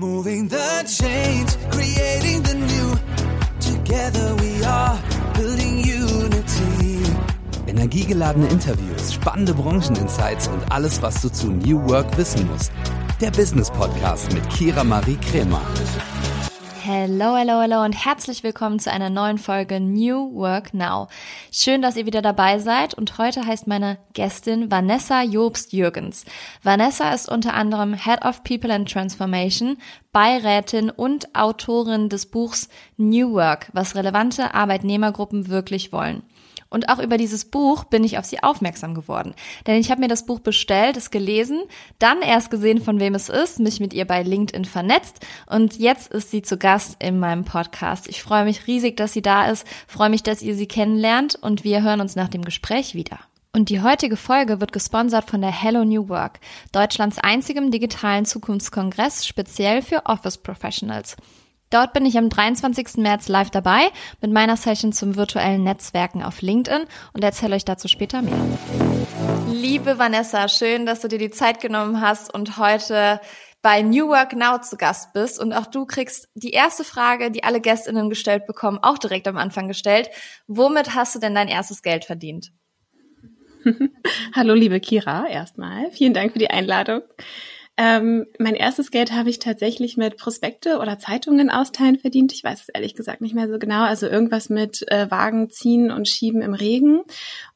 [0.00, 2.94] Moving the change, creating the new.
[3.58, 4.96] Together we are
[5.34, 7.02] building unity.
[7.66, 12.70] Energiegeladene Interviews, spannende Brancheninsights und alles, was du zu New Work wissen musst.
[13.20, 15.62] Der Business Podcast mit Kira Marie Kremer.
[16.90, 21.08] Hello, hello, hello und herzlich willkommen zu einer neuen Folge New Work Now.
[21.52, 26.24] Schön, dass ihr wieder dabei seid und heute heißt meine Gästin Vanessa Jobst-Jürgens.
[26.62, 29.76] Vanessa ist unter anderem Head of People and Transformation,
[30.12, 36.22] Beirätin und Autorin des Buchs New Work, was relevante Arbeitnehmergruppen wirklich wollen.
[36.70, 39.34] Und auch über dieses Buch bin ich auf sie aufmerksam geworden.
[39.66, 41.62] Denn ich habe mir das Buch bestellt, es gelesen,
[41.98, 46.12] dann erst gesehen, von wem es ist, mich mit ihr bei LinkedIn vernetzt und jetzt
[46.12, 48.08] ist sie zu Gast in meinem Podcast.
[48.08, 51.64] Ich freue mich riesig, dass sie da ist, freue mich, dass ihr sie kennenlernt und
[51.64, 53.18] wir hören uns nach dem Gespräch wieder.
[53.52, 56.38] Und die heutige Folge wird gesponsert von der Hello New Work,
[56.72, 61.16] Deutschlands einzigem digitalen Zukunftskongress speziell für Office Professionals.
[61.70, 62.96] Dort bin ich am 23.
[62.96, 63.88] März live dabei
[64.22, 68.40] mit meiner Session zum virtuellen Netzwerken auf LinkedIn und erzähle euch dazu später mehr.
[69.50, 73.20] Liebe Vanessa, schön, dass du dir die Zeit genommen hast und heute
[73.60, 77.44] bei New Work Now zu Gast bist und auch du kriegst die erste Frage, die
[77.44, 80.08] alle Gästinnen gestellt bekommen, auch direkt am Anfang gestellt.
[80.46, 82.50] Womit hast du denn dein erstes Geld verdient?
[84.34, 85.90] Hallo liebe Kira, erstmal.
[85.90, 87.02] Vielen Dank für die Einladung.
[87.80, 92.32] Ähm, mein erstes Geld habe ich tatsächlich mit Prospekte oder Zeitungen austeilen verdient.
[92.32, 93.84] Ich weiß es ehrlich gesagt nicht mehr so genau.
[93.84, 97.02] Also irgendwas mit äh, Wagen ziehen und schieben im Regen.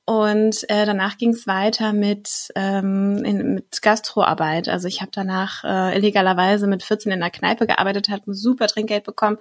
[0.04, 4.68] Und äh, danach ging es weiter mit, ähm, in, mit Gastroarbeit.
[4.68, 8.68] Also ich habe danach äh, illegalerweise mit 14 in einer Kneipe gearbeitet, habe ein super
[8.68, 9.38] Trinkgeld bekommen.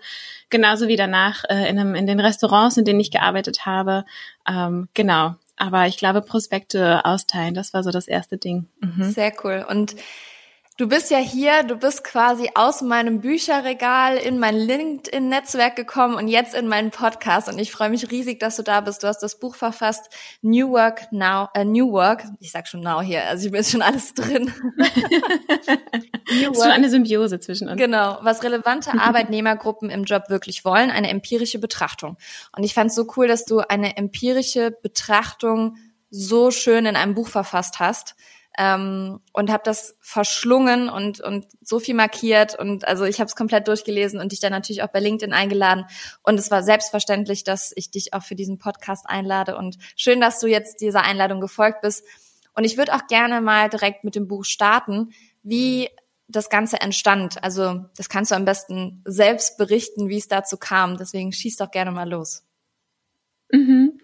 [0.49, 4.03] Genauso wie danach äh, in, einem, in den Restaurants, in denen ich gearbeitet habe.
[4.49, 5.35] Ähm, genau.
[5.57, 8.65] Aber ich glaube, Prospekte austeilen, das war so das erste Ding.
[8.79, 9.11] Mhm.
[9.11, 9.63] Sehr cool.
[9.69, 9.95] Und
[10.81, 16.27] Du bist ja hier, du bist quasi aus meinem Bücherregal in mein LinkedIn-Netzwerk gekommen und
[16.27, 19.03] jetzt in meinen Podcast und ich freue mich riesig, dass du da bist.
[19.03, 20.09] Du hast das Buch verfasst,
[20.41, 23.83] New Work Now, äh, New Work, ich sag schon Now hier, also ich bin schon
[23.83, 24.45] alles drin.
[24.65, 26.51] New Work.
[26.51, 27.77] Ist schon eine Symbiose zwischen uns.
[27.79, 32.17] Genau, was relevante Arbeitnehmergruppen im Job wirklich wollen, eine empirische Betrachtung.
[32.57, 35.75] Und ich fand es so cool, dass du eine empirische Betrachtung
[36.09, 38.15] so schön in einem Buch verfasst hast
[38.57, 43.35] ähm, und habe das verschlungen und und so viel markiert und also ich habe es
[43.35, 45.85] komplett durchgelesen und dich dann natürlich auch bei LinkedIn eingeladen
[46.23, 50.39] und es war selbstverständlich, dass ich dich auch für diesen Podcast einlade und schön, dass
[50.39, 52.05] du jetzt dieser Einladung gefolgt bist
[52.55, 55.13] und ich würde auch gerne mal direkt mit dem Buch starten,
[55.43, 55.89] wie
[56.27, 57.43] das Ganze entstand.
[57.43, 60.97] Also das kannst du am besten selbst berichten, wie es dazu kam.
[60.97, 62.43] Deswegen schieß doch gerne mal los.
[63.51, 63.99] Mhm.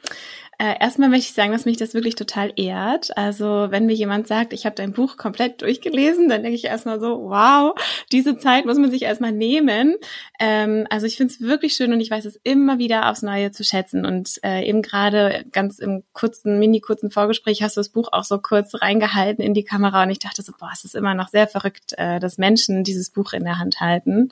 [0.60, 3.16] Äh, erstmal möchte ich sagen, dass mich das wirklich total ehrt.
[3.16, 7.00] Also wenn mir jemand sagt, ich habe dein Buch komplett durchgelesen, dann denke ich erstmal
[7.00, 7.76] so, wow,
[8.12, 9.98] diese Zeit muss man sich erstmal nehmen.
[10.40, 13.52] Ähm, also ich finde es wirklich schön und ich weiß es immer wieder aufs Neue
[13.52, 14.04] zu schätzen.
[14.04, 18.24] Und äh, eben gerade ganz im kurzen, mini kurzen Vorgespräch hast du das Buch auch
[18.24, 21.28] so kurz reingehalten in die Kamera und ich dachte so, boah, es ist immer noch
[21.28, 24.32] sehr verrückt, äh, dass Menschen dieses Buch in der Hand halten.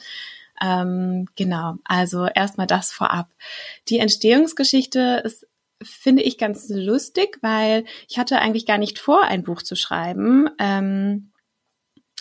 [0.60, 3.30] Ähm, genau, also erstmal das vorab.
[3.90, 5.46] Die Entstehungsgeschichte ist
[5.82, 10.50] finde ich ganz lustig, weil ich hatte eigentlich gar nicht vor, ein Buch zu schreiben.
[10.60, 11.32] Ähm,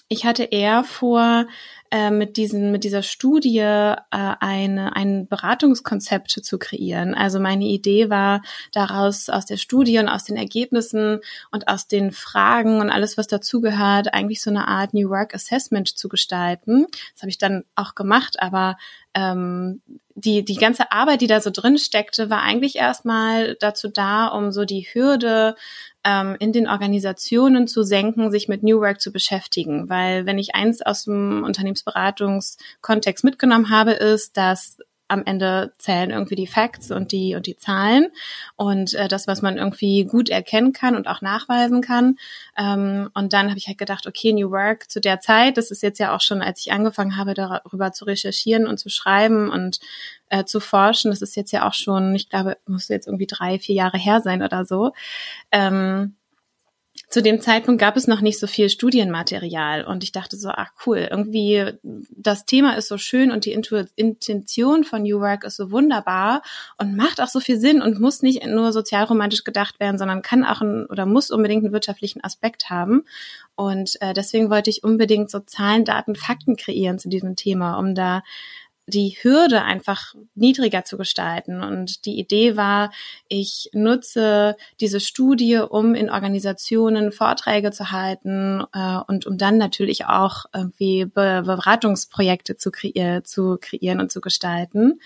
[0.08, 1.46] ich hatte eher vor,
[1.94, 7.14] äh, mit diesen mit dieser Studie äh, eine ein Beratungskonzept zu kreieren.
[7.14, 11.20] Also meine Idee war daraus aus der Studie und aus den Ergebnissen
[11.52, 15.86] und aus den Fragen und alles was dazugehört eigentlich so eine Art New Work Assessment
[15.88, 16.86] zu gestalten.
[17.12, 18.76] Das habe ich dann auch gemacht, aber
[19.14, 19.80] ähm,
[20.16, 24.52] die, die ganze Arbeit, die da so drin steckte, war eigentlich erstmal dazu da, um
[24.52, 25.56] so die Hürde
[26.04, 29.88] ähm, in den Organisationen zu senken, sich mit New Work zu beschäftigen.
[29.88, 31.42] Weil wenn ich eins aus dem
[31.84, 37.58] Unternehmensberatungskontext mitgenommen habe, ist, dass am Ende zählen irgendwie die Facts und die und die
[37.58, 38.08] Zahlen
[38.56, 42.16] und äh, das, was man irgendwie gut erkennen kann und auch nachweisen kann.
[42.56, 45.82] Ähm, und dann habe ich halt gedacht, okay, New Work zu der Zeit, das ist
[45.82, 49.78] jetzt ja auch schon, als ich angefangen habe, darüber zu recherchieren und zu schreiben und
[50.30, 53.58] äh, zu forschen, das ist jetzt ja auch schon, ich glaube, muss jetzt irgendwie drei,
[53.58, 54.92] vier Jahre her sein oder so.
[55.52, 56.16] Ähm,
[57.14, 60.72] zu dem Zeitpunkt gab es noch nicht so viel Studienmaterial und ich dachte so, ach
[60.84, 61.70] cool, irgendwie
[62.10, 66.42] das Thema ist so schön und die Intention von New Work ist so wunderbar
[66.76, 70.44] und macht auch so viel Sinn und muss nicht nur sozialromantisch gedacht werden, sondern kann
[70.44, 73.04] auch ein, oder muss unbedingt einen wirtschaftlichen Aspekt haben.
[73.54, 77.94] Und äh, deswegen wollte ich unbedingt so Zahlen, Daten, Fakten kreieren zu diesem Thema, um
[77.94, 78.24] da
[78.86, 81.62] die Hürde einfach niedriger zu gestalten.
[81.62, 82.90] Und die Idee war,
[83.28, 90.06] ich nutze diese Studie, um in Organisationen Vorträge zu halten äh, und um dann natürlich
[90.06, 95.00] auch irgendwie Be Beratungsprojekte zu, kre zu kreieren und zu gestalten.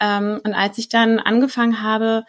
[0.00, 2.24] Ähm, und als ich dann angefangen habe,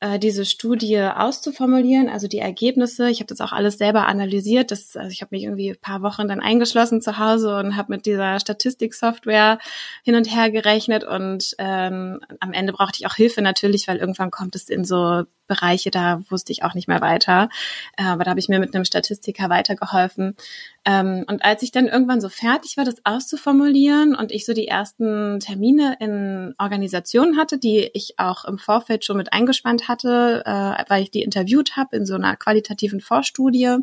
[0.00, 3.10] äh, diese Studie auszuformulieren, also die Ergebnisse.
[3.10, 4.70] Ich habe das auch alles selber analysiert.
[4.70, 7.92] Das, also ich habe mich irgendwie ein paar Wochen dann eingeschlossen zu Hause und habe
[7.92, 9.58] mit dieser Statistiksoftware
[10.04, 14.30] hin und her gerechnet und ähm, am Ende brauchte ich auch Hilfe natürlich, weil irgendwann
[14.30, 17.48] kommt es in so Bereiche, da wusste ich auch nicht mehr weiter.
[17.96, 20.36] Äh, aber da habe ich mir mit einem Statistiker weitergeholfen.
[20.84, 24.68] Ähm, und als ich dann irgendwann so fertig war, das auszuformulieren und ich so die
[24.68, 30.84] ersten Termine in Organisationen hatte, die ich auch im Vorfeld schon mit eingespannt hatte, äh,
[30.88, 33.78] weil ich die interviewt habe in so einer qualitativen Vorstudie,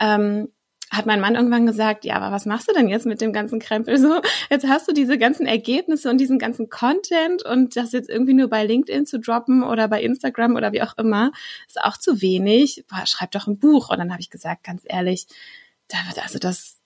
[0.00, 0.48] ähm,
[0.90, 3.58] hat mein Mann irgendwann gesagt, ja, aber was machst du denn jetzt mit dem ganzen
[3.58, 3.98] Krempel?
[3.98, 4.20] So,
[4.50, 8.48] jetzt hast du diese ganzen Ergebnisse und diesen ganzen Content und das jetzt irgendwie nur
[8.48, 11.32] bei LinkedIn zu droppen oder bei Instagram oder wie auch immer,
[11.66, 12.84] ist auch zu wenig.
[12.88, 13.90] Boah, schreib doch ein Buch.
[13.90, 15.26] Und dann habe ich gesagt, ganz ehrlich,
[16.22, 16.78] also das,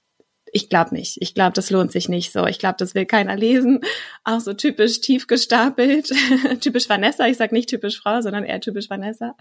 [0.52, 1.18] ich glaube nicht.
[1.20, 2.46] Ich glaube, das lohnt sich nicht so.
[2.46, 3.80] Ich glaube, das will keiner lesen.
[4.24, 6.12] Auch so typisch tief gestapelt.
[6.60, 7.26] typisch Vanessa.
[7.26, 9.34] Ich sag nicht typisch Frau, sondern eher typisch Vanessa.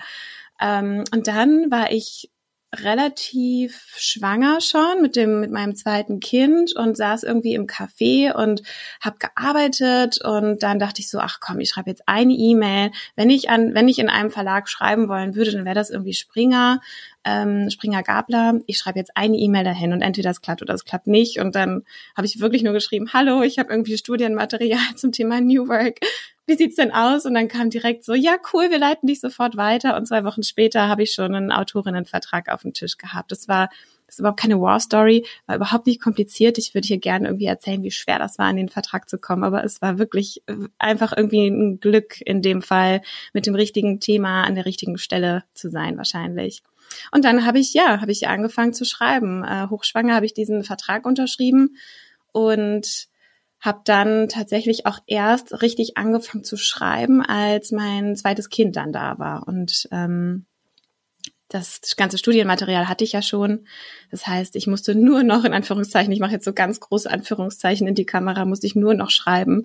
[0.59, 2.30] Ähm, und dann war ich
[2.73, 8.63] relativ schwanger schon mit dem mit meinem zweiten Kind und saß irgendwie im Café und
[9.01, 12.91] habe gearbeitet und dann dachte ich so ach komm ich schreibe jetzt eine E-Mail.
[13.17, 16.13] Wenn ich an wenn ich in einem Verlag schreiben wollen würde dann wäre das irgendwie
[16.13, 16.79] Springer
[17.25, 18.61] ähm, Springer Gabler.
[18.67, 21.39] Ich schreibe jetzt eine E-Mail dahin und entweder das klappt oder das klappt nicht.
[21.39, 21.83] Und dann
[22.15, 25.99] habe ich wirklich nur geschrieben hallo ich habe irgendwie Studienmaterial zum Thema New Work
[26.47, 27.25] wie sieht's denn aus?
[27.25, 29.95] Und dann kam direkt so, ja, cool, wir leiten dich sofort weiter.
[29.95, 33.31] Und zwei Wochen später habe ich schon einen Autorinnenvertrag auf dem Tisch gehabt.
[33.31, 33.69] Das war,
[34.07, 36.57] das ist überhaupt keine War Story, war überhaupt nicht kompliziert.
[36.57, 39.43] Ich würde hier gerne irgendwie erzählen, wie schwer das war, an den Vertrag zu kommen.
[39.43, 40.43] Aber es war wirklich
[40.79, 43.01] einfach irgendwie ein Glück in dem Fall,
[43.33, 46.63] mit dem richtigen Thema an der richtigen Stelle zu sein, wahrscheinlich.
[47.11, 49.43] Und dann habe ich, ja, habe ich angefangen zu schreiben.
[49.43, 51.77] Äh, hochschwanger habe ich diesen Vertrag unterschrieben
[52.33, 53.07] und
[53.61, 59.19] habe dann tatsächlich auch erst richtig angefangen zu schreiben, als mein zweites Kind dann da
[59.19, 59.47] war.
[59.47, 60.45] Und ähm,
[61.47, 63.67] das ganze Studienmaterial hatte ich ja schon.
[64.09, 67.87] Das heißt, ich musste nur noch in Anführungszeichen, ich mache jetzt so ganz große Anführungszeichen
[67.87, 69.63] in die Kamera, musste ich nur noch schreiben.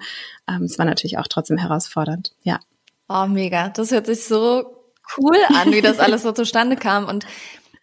[0.49, 2.61] Ähm, es war natürlich auch trotzdem herausfordernd, ja.
[3.09, 3.69] Oh, mega.
[3.69, 4.77] Das hört sich so
[5.17, 7.07] cool an, wie das alles so zustande kam.
[7.07, 7.25] Und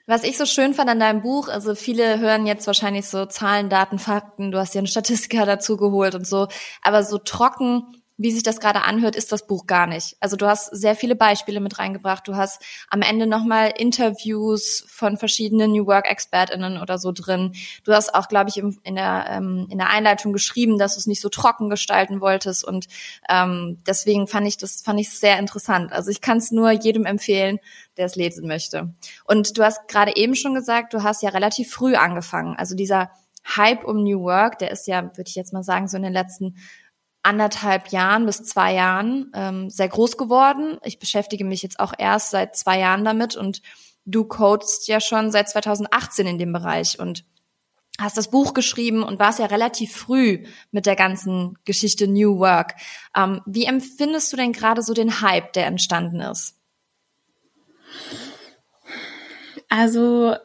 [0.05, 3.69] was ich so schön fand an deinem Buch, also viele hören jetzt wahrscheinlich so Zahlen,
[3.69, 6.47] Daten, Fakten, du hast dir einen Statistiker dazu geholt und so,
[6.81, 10.15] aber so trocken wie sich das gerade anhört, ist das Buch gar nicht.
[10.19, 12.27] Also du hast sehr viele Beispiele mit reingebracht.
[12.27, 17.53] Du hast am Ende nochmal Interviews von verschiedenen New Work ExpertInnen oder so drin.
[17.83, 21.07] Du hast auch, glaube ich, in, der, ähm, in der Einleitung geschrieben, dass du es
[21.07, 22.63] nicht so trocken gestalten wolltest.
[22.63, 22.87] Und
[23.27, 25.91] ähm, deswegen fand ich das fand ich sehr interessant.
[25.91, 27.59] Also ich kann es nur jedem empfehlen,
[27.97, 28.93] der es lesen möchte.
[29.25, 32.55] Und du hast gerade eben schon gesagt, du hast ja relativ früh angefangen.
[32.55, 33.09] Also dieser
[33.45, 36.13] Hype um New Work, der ist ja, würde ich jetzt mal sagen, so in den
[36.13, 36.55] letzten
[37.23, 40.77] anderthalb Jahren bis zwei Jahren ähm, sehr groß geworden.
[40.83, 43.61] Ich beschäftige mich jetzt auch erst seit zwei Jahren damit und
[44.05, 47.25] du codest ja schon seit 2018 in dem Bereich und
[47.99, 52.75] hast das Buch geschrieben und warst ja relativ früh mit der ganzen Geschichte New Work.
[53.15, 56.55] Ähm, wie empfindest du denn gerade so den Hype, der entstanden ist?
[59.69, 60.35] Also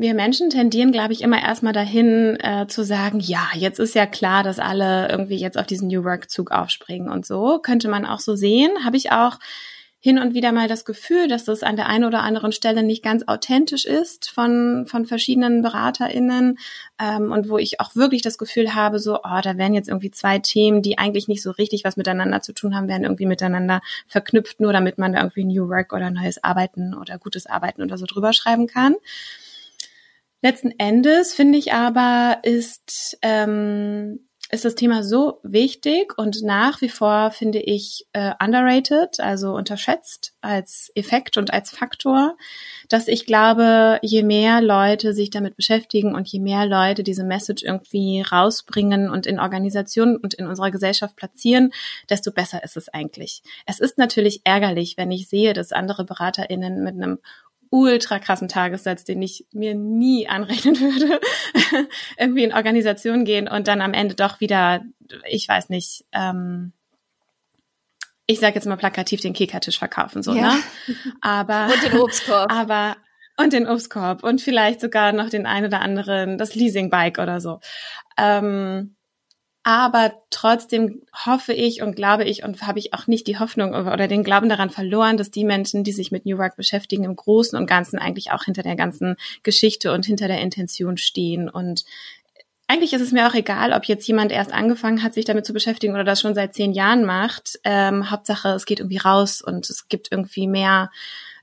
[0.00, 4.06] wir Menschen tendieren, glaube ich, immer erstmal dahin äh, zu sagen, ja, jetzt ist ja
[4.06, 7.58] klar, dass alle irgendwie jetzt auf diesen New Work-Zug aufspringen und so.
[7.58, 8.70] Könnte man auch so sehen.
[8.84, 9.38] Habe ich auch
[10.02, 13.04] hin und wieder mal das Gefühl, dass das an der einen oder anderen Stelle nicht
[13.04, 16.58] ganz authentisch ist von, von verschiedenen BeraterInnen
[16.98, 20.10] ähm, und wo ich auch wirklich das Gefühl habe, so, oh, da werden jetzt irgendwie
[20.10, 23.82] zwei Themen, die eigentlich nicht so richtig was miteinander zu tun haben, werden irgendwie miteinander
[24.06, 27.98] verknüpft, nur damit man da irgendwie New Work oder neues Arbeiten oder gutes Arbeiten oder
[27.98, 28.96] so drüber schreiben kann.
[30.42, 34.20] Letzten Endes finde ich aber, ist, ähm,
[34.50, 40.32] ist das Thema so wichtig und nach wie vor finde ich äh, underrated, also unterschätzt
[40.40, 42.36] als Effekt und als Faktor,
[42.88, 47.62] dass ich glaube, je mehr Leute sich damit beschäftigen und je mehr Leute diese Message
[47.62, 51.70] irgendwie rausbringen und in Organisationen und in unserer Gesellschaft platzieren,
[52.08, 53.42] desto besser ist es eigentlich.
[53.66, 57.18] Es ist natürlich ärgerlich, wenn ich sehe, dass andere BeraterInnen mit einem
[57.70, 61.20] ultra krassen Tagessatz, den ich mir nie anrechnen würde,
[62.18, 64.82] irgendwie in Organisation gehen und dann am Ende doch wieder,
[65.28, 66.72] ich weiß nicht, ähm,
[68.26, 70.54] ich sage jetzt mal plakativ den Kickertisch verkaufen, so, ja.
[70.54, 70.62] ne?
[71.20, 72.52] Aber und den Obstkorb.
[72.52, 72.96] Aber
[73.36, 77.60] und den Obstkorb und vielleicht sogar noch den ein oder anderen das Leasingbike oder so.
[78.18, 78.96] Ähm,
[79.62, 84.08] aber trotzdem hoffe ich und glaube ich und habe ich auch nicht die Hoffnung oder
[84.08, 87.58] den Glauben daran verloren, dass die Menschen, die sich mit New Work beschäftigen, im Großen
[87.58, 91.50] und Ganzen eigentlich auch hinter der ganzen Geschichte und hinter der Intention stehen.
[91.50, 91.84] Und
[92.68, 95.52] eigentlich ist es mir auch egal, ob jetzt jemand erst angefangen hat, sich damit zu
[95.52, 97.58] beschäftigen oder das schon seit zehn Jahren macht.
[97.64, 100.90] Ähm, Hauptsache, es geht irgendwie raus und es gibt irgendwie mehr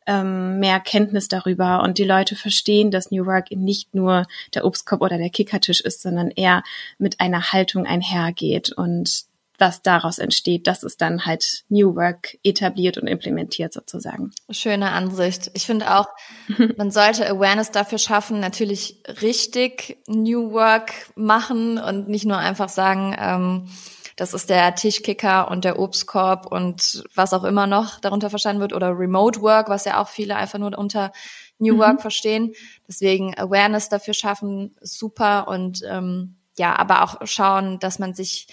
[0.07, 5.01] ähm, mehr Kenntnis darüber und die Leute verstehen, dass New Work nicht nur der Obstkorb
[5.01, 6.63] oder der Kickertisch ist, sondern eher
[6.97, 9.27] mit einer Haltung einhergeht und
[9.59, 14.31] was daraus entsteht, das ist dann halt New Work etabliert und implementiert sozusagen.
[14.51, 15.49] Schöne Ansicht.
[15.55, 16.07] Ich finde auch,
[16.77, 23.15] man sollte Awareness dafür schaffen, natürlich richtig New Work machen und nicht nur einfach sagen,
[23.19, 23.67] ähm,
[24.17, 28.73] das ist der Tischkicker und der Obstkorb und was auch immer noch darunter verstanden wird
[28.73, 31.11] oder Remote Work, was ja auch viele einfach nur unter
[31.59, 31.79] New mhm.
[31.79, 32.53] Work verstehen.
[32.87, 38.47] Deswegen Awareness dafür schaffen, super und ähm, ja, aber auch schauen, dass man sich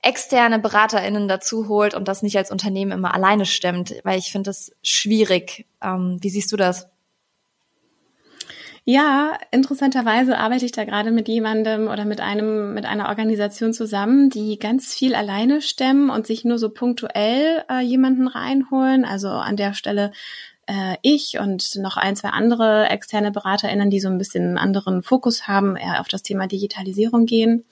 [0.00, 4.48] externe BeraterInnen dazu holt und das nicht als Unternehmen immer alleine stemmt, weil ich finde
[4.48, 5.66] das schwierig.
[5.82, 6.88] Ähm, wie siehst du das?
[8.86, 14.28] Ja, interessanterweise arbeite ich da gerade mit jemandem oder mit einem, mit einer Organisation zusammen,
[14.28, 19.06] die ganz viel alleine stemmen und sich nur so punktuell äh, jemanden reinholen.
[19.06, 20.12] Also an der Stelle
[20.66, 25.02] äh, ich und noch ein, zwei andere externe BeraterInnen, die so ein bisschen einen anderen
[25.02, 27.64] Fokus haben, eher auf das Thema Digitalisierung gehen.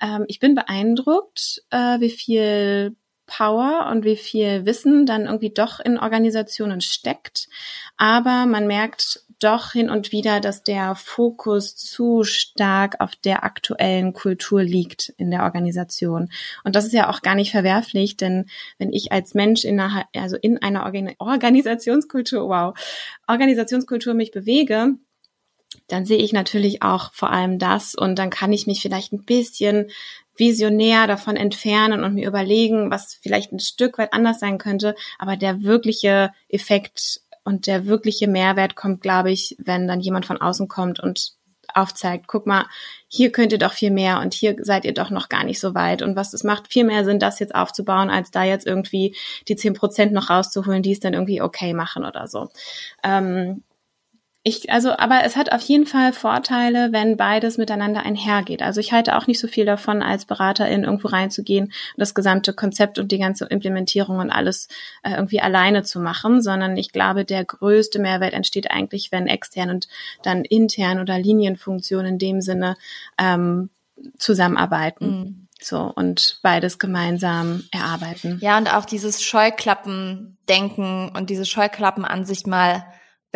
[0.00, 2.96] Ähm, ich bin beeindruckt, äh, wie viel
[3.26, 7.48] Power und wie viel Wissen dann irgendwie doch in Organisationen steckt.
[7.96, 14.12] Aber man merkt doch hin und wieder, dass der Fokus zu stark auf der aktuellen
[14.12, 16.30] Kultur liegt in der Organisation.
[16.64, 18.46] Und das ist ja auch gar nicht verwerflich, denn
[18.78, 22.74] wenn ich als Mensch innerhalb, also in einer Organ Organisationskultur, wow,
[23.26, 24.94] Organisationskultur mich bewege,
[25.88, 29.24] dann sehe ich natürlich auch vor allem das und dann kann ich mich vielleicht ein
[29.24, 29.90] bisschen
[30.36, 35.36] visionär davon entfernen und mir überlegen, was vielleicht ein Stück weit anders sein könnte, aber
[35.36, 40.66] der wirkliche Effekt und der wirkliche Mehrwert kommt, glaube ich, wenn dann jemand von außen
[40.66, 41.36] kommt und
[41.72, 42.66] aufzeigt, guck mal,
[43.06, 45.74] hier könnt ihr doch viel mehr und hier seid ihr doch noch gar nicht so
[45.74, 46.02] weit.
[46.02, 49.14] Und was es macht viel mehr Sinn, das jetzt aufzubauen, als da jetzt irgendwie
[49.46, 52.48] die zehn Prozent noch rauszuholen, die es dann irgendwie okay machen oder so.
[53.04, 53.62] Ähm,
[54.48, 58.62] ich, also, aber es hat auf jeden Fall Vorteile, wenn beides miteinander einhergeht.
[58.62, 62.52] Also ich halte auch nicht so viel davon, als Beraterin irgendwo reinzugehen und das gesamte
[62.52, 64.68] Konzept und die ganze Implementierung und alles
[65.02, 69.68] äh, irgendwie alleine zu machen, sondern ich glaube, der größte Mehrwert entsteht eigentlich, wenn extern
[69.68, 69.88] und
[70.22, 72.76] dann intern oder Linienfunktionen in dem Sinne
[73.18, 73.70] ähm,
[74.16, 75.08] zusammenarbeiten.
[75.08, 75.48] Mhm.
[75.60, 78.38] So, und beides gemeinsam erarbeiten.
[78.40, 82.84] Ja, und auch dieses Scheuklappen-Denken und diese Scheuklappenansicht mal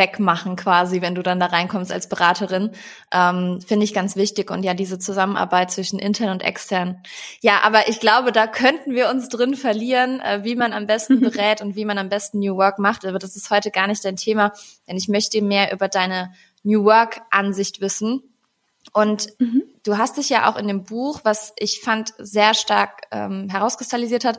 [0.01, 2.71] wegmachen quasi, wenn du dann da reinkommst als Beraterin,
[3.13, 7.03] ähm, finde ich ganz wichtig und ja diese Zusammenarbeit zwischen intern und extern.
[7.43, 11.21] Ja, aber ich glaube, da könnten wir uns drin verlieren, äh, wie man am besten
[11.21, 13.05] berät und wie man am besten New Work macht.
[13.05, 14.53] Aber das ist heute gar nicht dein Thema,
[14.89, 18.23] denn ich möchte mehr über deine New Work Ansicht wissen.
[18.95, 19.65] Und mhm.
[19.85, 24.25] du hast dich ja auch in dem Buch, was ich fand sehr stark ähm, herauskristallisiert
[24.25, 24.39] hat,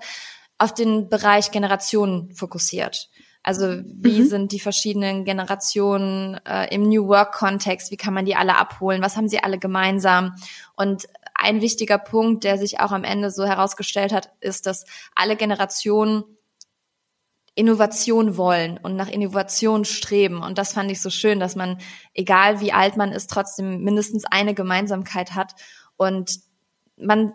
[0.58, 3.10] auf den Bereich Generationen fokussiert.
[3.44, 4.28] Also wie mhm.
[4.28, 7.92] sind die verschiedenen Generationen äh, im New Work-Kontext?
[7.92, 9.02] Wie kann man die alle abholen?
[9.02, 10.36] Was haben sie alle gemeinsam?
[10.76, 15.36] Und ein wichtiger Punkt, der sich auch am Ende so herausgestellt hat, ist, dass alle
[15.36, 16.24] Generationen
[17.54, 20.42] Innovation wollen und nach Innovation streben.
[20.42, 21.80] Und das fand ich so schön, dass man,
[22.14, 25.54] egal wie alt man ist, trotzdem mindestens eine Gemeinsamkeit hat.
[25.98, 26.40] Und
[26.96, 27.34] man,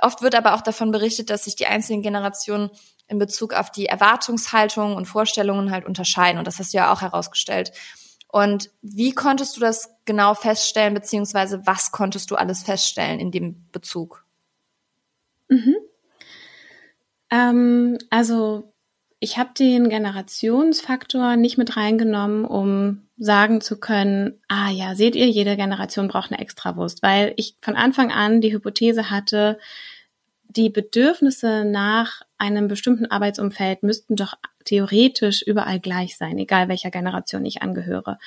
[0.00, 2.70] oft wird aber auch davon berichtet, dass sich die einzelnen Generationen
[3.08, 6.38] in Bezug auf die Erwartungshaltung und Vorstellungen halt unterscheiden.
[6.38, 7.72] Und das hast du ja auch herausgestellt.
[8.30, 13.66] Und wie konntest du das genau feststellen, beziehungsweise was konntest du alles feststellen in dem
[13.72, 14.24] Bezug?
[15.48, 15.76] Mhm.
[17.30, 18.72] Ähm, also
[19.20, 25.26] ich habe den Generationsfaktor nicht mit reingenommen, um sagen zu können, ah ja, seht ihr,
[25.26, 29.58] jede Generation braucht eine Extrawurst, weil ich von Anfang an die Hypothese hatte,
[30.48, 37.44] die Bedürfnisse nach einem bestimmten Arbeitsumfeld müssten doch theoretisch überall gleich sein, egal welcher Generation
[37.44, 38.18] ich angehöre.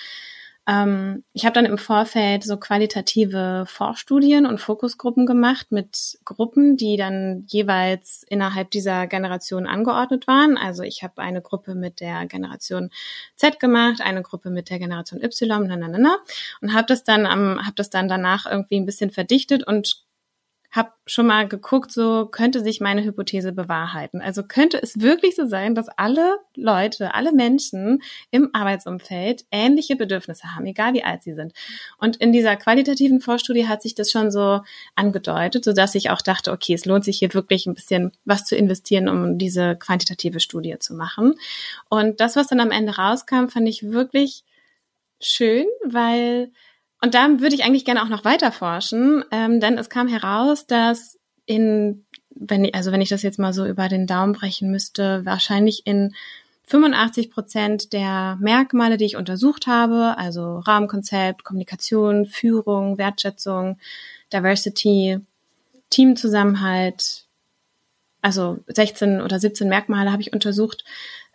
[0.67, 6.97] Ähm, ich habe dann im Vorfeld so qualitative Vorstudien und Fokusgruppen gemacht mit Gruppen, die
[6.97, 10.57] dann jeweils innerhalb dieser Generation angeordnet waren.
[10.57, 12.91] Also ich habe eine Gruppe mit der Generation
[13.35, 16.17] Z gemacht, eine Gruppe mit der Generation Y, na, na, na, na,
[16.61, 20.03] und habe das dann am, habe das dann danach irgendwie ein bisschen verdichtet und
[20.71, 24.21] habe schon mal geguckt, so könnte sich meine Hypothese bewahrheiten.
[24.21, 28.01] Also könnte es wirklich so sein, dass alle Leute, alle Menschen
[28.31, 31.51] im Arbeitsumfeld ähnliche Bedürfnisse haben, egal wie alt sie sind.
[31.97, 34.61] Und in dieser qualitativen Vorstudie hat sich das schon so
[34.95, 38.45] angedeutet, so dass ich auch dachte, okay, es lohnt sich hier wirklich ein bisschen was
[38.45, 41.35] zu investieren, um diese quantitative Studie zu machen.
[41.89, 44.45] Und das, was dann am Ende rauskam, fand ich wirklich
[45.19, 46.51] schön, weil
[47.01, 50.67] und da würde ich eigentlich gerne auch noch weiter forschen, ähm, denn es kam heraus,
[50.67, 54.71] dass in, wenn ich, also wenn ich das jetzt mal so über den Daumen brechen
[54.71, 56.13] müsste, wahrscheinlich in
[56.65, 63.77] 85 Prozent der Merkmale, die ich untersucht habe, also Rahmenkonzept, Kommunikation, Führung, Wertschätzung,
[64.31, 65.19] Diversity,
[65.89, 67.25] Teamzusammenhalt,
[68.21, 70.85] also 16 oder 17 Merkmale habe ich untersucht,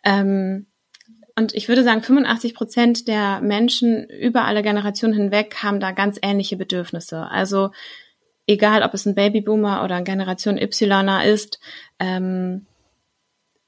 [0.04, 0.66] ähm,
[1.38, 6.18] und ich würde sagen, 85 Prozent der Menschen über alle Generationen hinweg haben da ganz
[6.22, 7.30] ähnliche Bedürfnisse.
[7.30, 7.70] Also
[8.46, 11.60] egal, ob es ein Babyboomer oder ein Generation Yler ist,
[11.98, 12.66] ähm,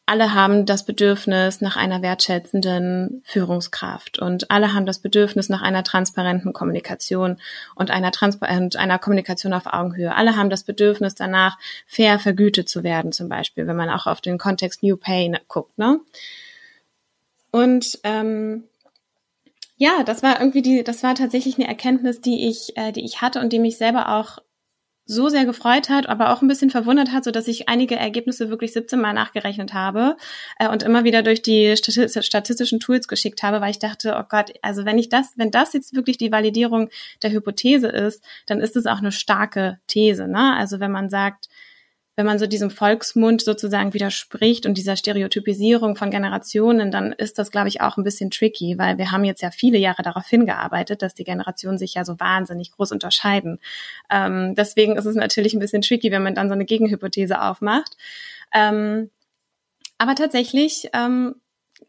[0.07, 5.85] alle haben das Bedürfnis nach einer wertschätzenden Führungskraft und alle haben das Bedürfnis nach einer
[5.85, 7.37] transparenten Kommunikation
[7.75, 10.15] und einer, Transpa und einer Kommunikation auf Augenhöhe.
[10.15, 14.23] Alle haben das Bedürfnis danach, fair vergütet zu werden, zum Beispiel, wenn man auch auf
[14.23, 15.77] den Kontext New Pay guckt.
[15.77, 16.01] Ne?
[17.51, 18.65] Und ähm,
[19.77, 23.23] ja, das war irgendwie die, das war tatsächlich eine Erkenntnis, die ich, äh, die ich
[23.23, 24.39] hatte und die mich selber auch
[25.11, 28.51] so sehr gefreut hat, aber auch ein bisschen verwundert hat, so dass ich einige Ergebnisse
[28.51, 30.19] wirklich 17 Mal nachgerechnet habe
[30.59, 34.53] äh, und immer wieder durch die statistischen Tools geschickt habe, weil ich dachte, oh Gott,
[34.61, 36.91] also wenn ich das, wenn das jetzt wirklich die Validierung
[37.23, 40.55] der Hypothese ist, dann ist es auch eine starke These, ne?
[40.57, 41.49] Also wenn man sagt,
[42.19, 47.53] wenn man so diesem Volksmund sozusagen widerspricht und dieser Stereotypisierung von Generationen, dann ist das,
[47.53, 51.01] glaube ich, auch ein bisschen tricky, weil wir haben jetzt ja viele Jahre darauf hingearbeitet,
[51.01, 53.61] dass die Generationen sich ja so wahnsinnig groß unterscheiden.
[54.11, 57.97] Ähm, deswegen ist es natürlich ein bisschen tricky, wenn man dann so eine Gegenhypothese aufmacht.
[58.53, 59.11] Ähm,
[59.97, 61.37] aber tatsächlich, ähm,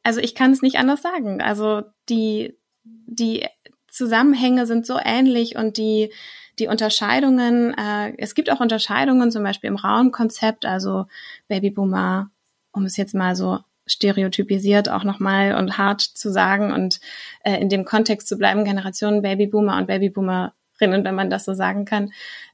[0.03, 1.41] also ich kann es nicht anders sagen.
[1.41, 3.48] Also die, die
[3.88, 6.12] Zusammenhänge sind so ähnlich und die,
[6.59, 11.05] die Unterscheidungen, äh, es gibt auch Unterscheidungen, zum Beispiel im Raumkonzept, also
[11.47, 12.29] Babyboomer,
[12.71, 16.99] um es jetzt mal so stereotypisiert auch nochmal und hart zu sagen und
[17.43, 21.85] äh, in dem Kontext zu bleiben, Generationen Babyboomer und Babyboomerinnen, wenn man das so sagen
[21.85, 22.11] kann,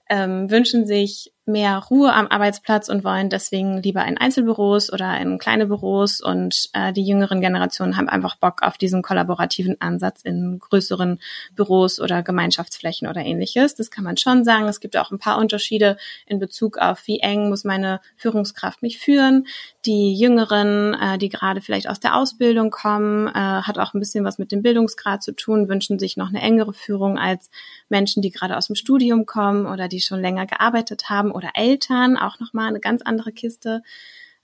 [0.09, 5.37] ähm, wünschen sich mehr Ruhe am Arbeitsplatz und wollen deswegen lieber in Einzelbüros oder in
[5.37, 10.58] kleine Büros und äh, die jüngeren Generationen haben einfach Bock auf diesen kollaborativen Ansatz in
[10.60, 11.19] größeren
[11.55, 13.75] Büros oder Gemeinschaftsflächen oder ähnliches.
[13.75, 14.67] Das kann man schon sagen.
[14.67, 18.97] Es gibt auch ein paar Unterschiede in Bezug auf, wie eng muss meine Führungskraft mich
[18.97, 19.45] führen.
[19.86, 24.25] Die Jüngeren, äh, die gerade vielleicht aus der Ausbildung kommen, äh, hat auch ein bisschen
[24.25, 27.51] was mit dem Bildungsgrad zu tun, wünschen sich noch eine engere Führung als
[27.88, 32.17] Menschen, die gerade aus dem Studium kommen oder die schon länger gearbeitet haben oder Eltern,
[32.17, 33.84] auch nochmal eine ganz andere Kiste.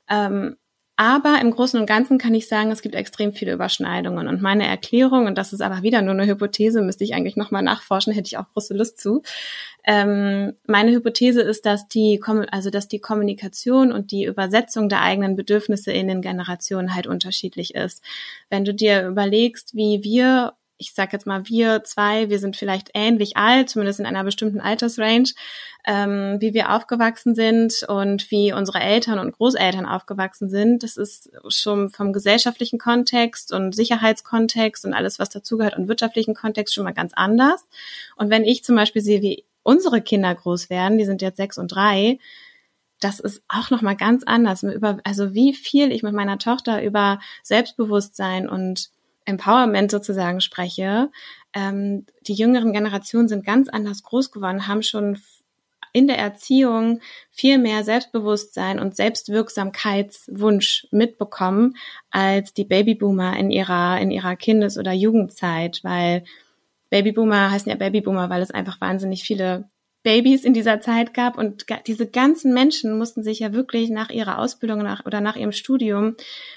[0.09, 0.57] Ähm,
[0.97, 4.27] aber im Großen und Ganzen kann ich sagen, es gibt extrem viele Überschneidungen.
[4.27, 7.63] Und meine Erklärung, und das ist aber wieder nur eine Hypothese, müsste ich eigentlich nochmal
[7.63, 9.23] nachforschen, hätte ich auch große Lust zu.
[9.83, 15.35] Ähm, meine Hypothese ist, dass die, also dass die Kommunikation und die Übersetzung der eigenen
[15.35, 18.03] Bedürfnisse in den Generationen halt unterschiedlich ist.
[18.51, 22.89] Wenn du dir überlegst, wie wir ich sag jetzt mal, wir zwei, wir sind vielleicht
[22.95, 25.29] ähnlich alt, zumindest in einer bestimmten Altersrange,
[25.85, 30.81] ähm, wie wir aufgewachsen sind und wie unsere Eltern und Großeltern aufgewachsen sind.
[30.81, 36.73] Das ist schon vom gesellschaftlichen Kontext und Sicherheitskontext und alles, was dazugehört und wirtschaftlichen Kontext
[36.73, 37.63] schon mal ganz anders.
[38.15, 41.59] Und wenn ich zum Beispiel sehe, wie unsere Kinder groß werden, die sind jetzt sechs
[41.59, 42.17] und drei,
[42.99, 44.63] das ist auch noch mal ganz anders.
[44.63, 48.89] Über, also wie viel ich mit meiner Tochter über Selbstbewusstsein und
[49.25, 51.09] Empowerment sozusagen spreche.
[51.53, 55.17] Ähm, die jüngeren Generationen sind ganz anders groß geworden, haben schon
[55.93, 61.75] in der Erziehung viel mehr Selbstbewusstsein und Selbstwirksamkeitswunsch mitbekommen
[62.09, 66.23] als die Babyboomer in ihrer, in ihrer Kindes- oder Jugendzeit, weil
[66.89, 69.69] Babyboomer heißen ja Babyboomer, weil es einfach wahnsinnig viele
[70.03, 74.39] Babys in dieser Zeit gab und diese ganzen Menschen mussten sich ja wirklich nach ihrer
[74.39, 76.15] Ausbildung nach, oder nach ihrem Studium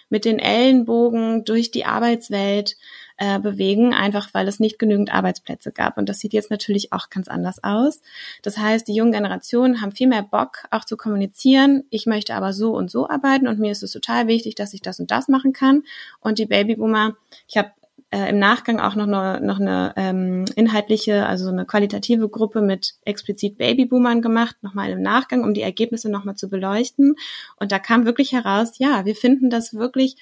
[0.08, 2.76] mit den Ellenbogen durch die Arbeitswelt
[3.16, 5.98] äh, bewegen, einfach weil es nicht genügend Arbeitsplätze gab.
[5.98, 8.00] Und das sieht jetzt natürlich auch ganz anders aus.
[8.42, 11.84] Das heißt, die jungen Generationen haben viel mehr Bock, auch zu kommunizieren.
[11.90, 14.82] Ich möchte aber so und so arbeiten und mir ist es total wichtig, dass ich
[14.82, 15.84] das und das machen kann.
[16.20, 17.70] Und die Babyboomer, ich habe
[18.14, 22.94] äh, im Nachgang auch noch eine, noch eine ähm, inhaltliche, also eine qualitative Gruppe mit
[23.04, 27.16] explizit Babyboomern gemacht, nochmal im Nachgang, um die Ergebnisse nochmal zu beleuchten.
[27.56, 30.14] Und da kam wirklich heraus, ja, wir finden das wirklich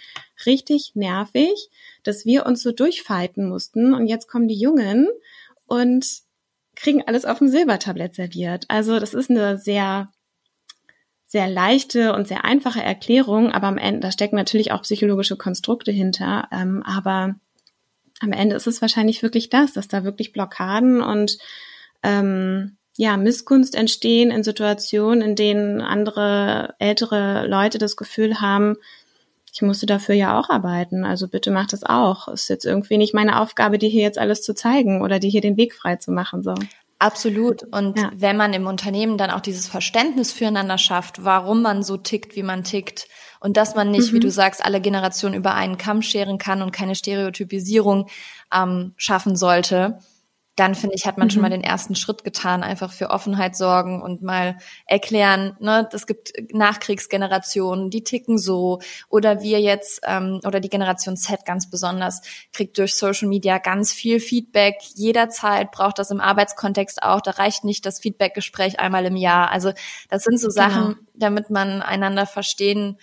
[0.47, 1.69] richtig nervig,
[2.03, 3.93] dass wir uns so durchfalten mussten.
[3.93, 5.09] Und jetzt kommen die Jungen
[5.67, 6.07] und
[6.75, 8.65] kriegen alles auf dem Silbertablett serviert.
[8.69, 10.11] Also das ist eine sehr
[11.27, 15.91] sehr leichte und sehr einfache Erklärung, aber am Ende, da stecken natürlich auch psychologische Konstrukte
[15.91, 16.49] hinter.
[16.53, 17.37] Ähm, aber
[18.23, 21.39] am Ende ist es wahrscheinlich wirklich das, dass da wirklich Blockaden und
[22.03, 28.77] ähm, ja, Missgunst entstehen in Situationen, in denen andere ältere Leute das Gefühl haben,
[29.55, 32.29] ich musste dafür ja auch arbeiten, also bitte mach das auch.
[32.29, 35.43] Ist jetzt irgendwie nicht meine Aufgabe, dir hier jetzt alles zu zeigen oder dir hier
[35.43, 36.55] den Weg frei zu machen, so.
[36.99, 37.65] Absolut.
[37.65, 38.13] Und ja.
[38.15, 42.45] wenn man im Unternehmen dann auch dieses Verständnis füreinander schafft, warum man so tickt, wie
[42.45, 43.09] man tickt,
[43.43, 44.17] und dass man nicht, mhm.
[44.17, 48.09] wie du sagst, alle Generationen über einen Kamm scheren kann und keine Stereotypisierung
[48.55, 49.99] ähm, schaffen sollte,
[50.55, 51.31] dann finde ich, hat man mhm.
[51.31, 56.07] schon mal den ersten Schritt getan, einfach für Offenheit sorgen und mal erklären, ne, es
[56.07, 62.21] gibt Nachkriegsgenerationen, die ticken so oder wir jetzt ähm, oder die Generation Z ganz besonders
[62.53, 67.65] kriegt durch Social Media ganz viel Feedback jederzeit, braucht das im Arbeitskontext auch, da reicht
[67.65, 69.51] nicht das Feedbackgespräch einmal im Jahr.
[69.51, 69.73] Also
[70.11, 70.55] das sind so genau.
[70.55, 72.99] Sachen, damit man einander verstehen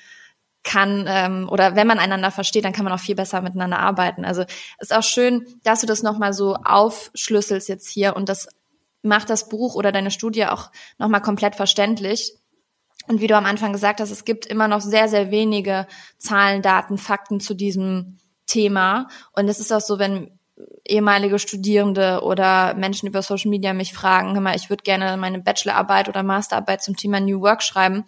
[0.64, 4.26] kann ähm, oder wenn man einander versteht, dann kann man auch viel besser miteinander arbeiten.
[4.26, 4.44] Also
[4.80, 8.50] ist auch schön, dass du das nochmal so aufschlüsselst jetzt hier und das
[9.02, 12.34] macht das Buch oder deine Studie auch nochmal komplett verständlich.
[13.08, 16.62] Und wie du am Anfang gesagt hast, es gibt immer noch sehr, sehr wenige Zahlen,
[16.62, 19.08] Daten, Fakten zu diesem Thema.
[19.32, 20.38] Und es ist auch so, wenn
[20.86, 25.40] ehemalige Studierende oder Menschen über Social Media mich fragen, hör mal, ich würde gerne meine
[25.40, 28.04] Bachelorarbeit oder Masterarbeit zum Thema New Work schreiben,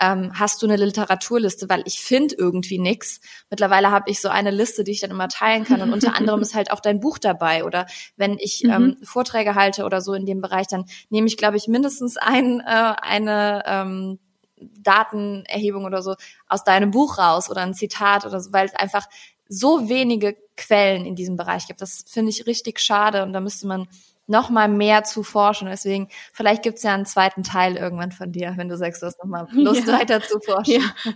[0.00, 3.20] ähm, hast du eine Literaturliste, weil ich finde irgendwie nix.
[3.50, 6.40] Mittlerweile habe ich so eine Liste, die ich dann immer teilen kann und unter anderem
[6.40, 8.70] ist halt auch dein Buch dabei oder wenn ich mhm.
[8.70, 12.60] ähm, Vorträge halte oder so in dem Bereich, dann nehme ich, glaube ich, mindestens ein,
[12.60, 14.18] äh, eine ähm,
[14.60, 16.14] Datenerhebung oder so
[16.48, 19.06] aus deinem Buch raus oder ein Zitat oder so, weil es einfach
[19.48, 21.80] so wenige Quellen in diesem Bereich gibt.
[21.80, 23.88] Das finde ich richtig schade und da müsste man
[24.28, 25.68] noch mal mehr zu forschen.
[25.68, 29.18] Deswegen, vielleicht gibt's ja einen zweiten Teil irgendwann von dir, wenn du sagst, du hast
[29.18, 29.98] noch mal Lust ja.
[29.98, 30.82] weiter zu forschen.
[30.82, 31.12] Ja.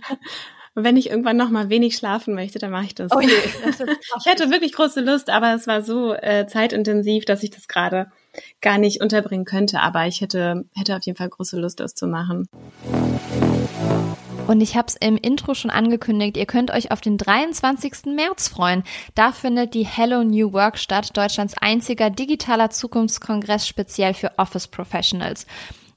[0.75, 3.11] Und wenn ich irgendwann noch mal wenig schlafen möchte, dann mache ich das.
[3.15, 3.29] Oh je,
[3.63, 7.67] das ich hätte wirklich große Lust, aber es war so äh, zeitintensiv, dass ich das
[7.67, 8.07] gerade
[8.59, 9.81] gar nicht unterbringen könnte.
[9.81, 12.47] Aber ich hätte, hätte auf jeden Fall große Lust, das zu machen.
[14.45, 18.13] Und ich habe es im Intro schon angekündigt, ihr könnt euch auf den 23.
[18.13, 18.83] März freuen.
[19.15, 25.45] Da findet die Hello New Work statt, Deutschlands einziger digitaler Zukunftskongress speziell für Office Professionals.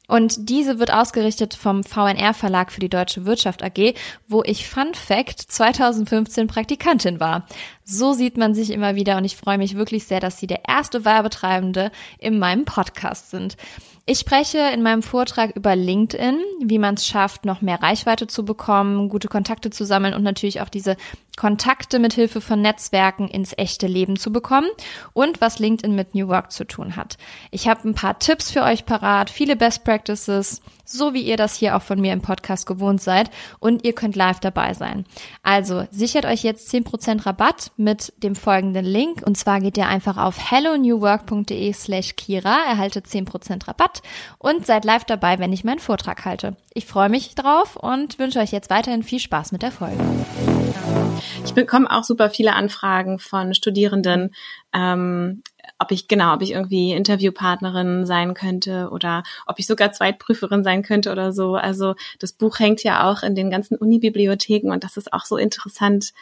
[0.07, 3.95] Und diese wird ausgerichtet vom VNR Verlag für die deutsche Wirtschaft AG,
[4.29, 7.47] wo ich Fun Fact 2015 Praktikantin war.
[7.85, 10.69] So sieht man sich immer wieder und ich freue mich wirklich sehr, dass Sie der
[10.69, 13.57] erste Werbetreibende in meinem Podcast sind.
[14.09, 18.45] Ich spreche in meinem Vortrag über LinkedIn, wie man es schafft, noch mehr Reichweite zu
[18.45, 20.97] bekommen, gute Kontakte zu sammeln und natürlich auch diese
[21.37, 24.69] Kontakte mit Hilfe von Netzwerken ins echte Leben zu bekommen
[25.13, 27.19] und was LinkedIn mit New Work zu tun hat.
[27.51, 31.57] Ich habe ein paar Tipps für euch parat, viele Best Practices, so wie ihr das
[31.57, 35.05] hier auch von mir im Podcast gewohnt seid und ihr könnt live dabei sein.
[35.43, 40.17] Also sichert euch jetzt 10% Rabatt mit dem folgenden Link und zwar geht ihr einfach
[40.17, 44.03] auf hellonewwork.de slash Kira, erhaltet 10% Rabatt
[44.39, 46.57] und seid live dabei, wenn ich meinen Vortrag halte.
[46.73, 50.03] Ich freue mich drauf und wünsche euch jetzt weiterhin viel Spaß mit der Folge.
[51.45, 54.35] Ich bekomme auch super viele Anfragen von Studierenden,
[54.73, 55.43] ähm,
[55.79, 60.83] ob ich genau, ob ich irgendwie Interviewpartnerin sein könnte oder ob ich sogar Zweitprüferin sein
[60.83, 61.55] könnte oder so.
[61.55, 65.37] Also das Buch hängt ja auch in den ganzen Unibibliotheken und das ist auch so
[65.37, 66.13] interessant.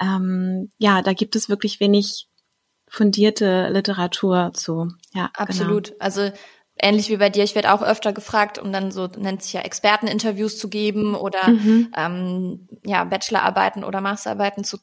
[0.00, 2.26] Ähm, ja, da gibt es wirklich wenig
[2.88, 4.92] fundierte Literatur zu.
[5.12, 5.30] Ja, genau.
[5.34, 5.88] absolut.
[5.88, 5.98] Genau.
[6.00, 6.30] Also
[6.82, 9.60] ähnlich wie bei dir, ich werde auch öfter gefragt, um dann so nennt sich ja
[9.60, 11.92] Experteninterviews zu geben oder mhm.
[11.96, 14.78] ähm, ja Bachelorarbeiten oder Masterarbeiten zu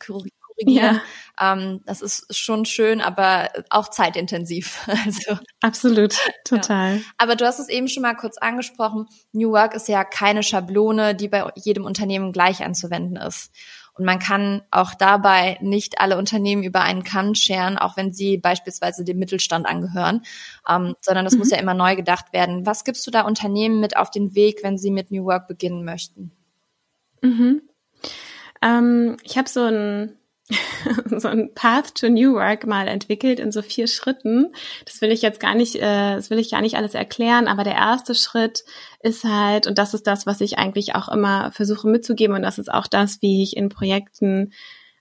[0.58, 1.02] korrigieren.
[1.40, 1.54] Ja.
[1.54, 4.88] Ähm, das ist schon schön, aber auch zeitintensiv.
[5.06, 6.98] Also absolut, total.
[6.98, 7.02] Ja.
[7.18, 9.08] Aber du hast es eben schon mal kurz angesprochen.
[9.32, 13.52] New Work ist ja keine Schablone, die bei jedem Unternehmen gleich anzuwenden ist.
[13.94, 18.38] Und man kann auch dabei nicht alle Unternehmen über einen Kamm scheren, auch wenn sie
[18.38, 20.22] beispielsweise dem Mittelstand angehören,
[20.70, 21.40] ähm, sondern das mhm.
[21.40, 22.66] muss ja immer neu gedacht werden.
[22.66, 25.84] Was gibst du da Unternehmen mit auf den Weg, wenn sie mit New Work beginnen
[25.84, 26.32] möchten?
[27.22, 27.62] Mhm.
[28.62, 30.18] Ähm, ich habe so ein
[31.18, 34.54] so ein Path to New Work mal entwickelt in so vier Schritten.
[34.86, 37.64] Das will ich jetzt gar nicht, äh, das will ich gar nicht alles erklären, aber
[37.64, 38.64] der erste Schritt
[39.02, 42.60] ist halt, und das ist das, was ich eigentlich auch immer versuche mitzugeben, und das
[42.60, 44.54] ist auch das, wie ich in Projekten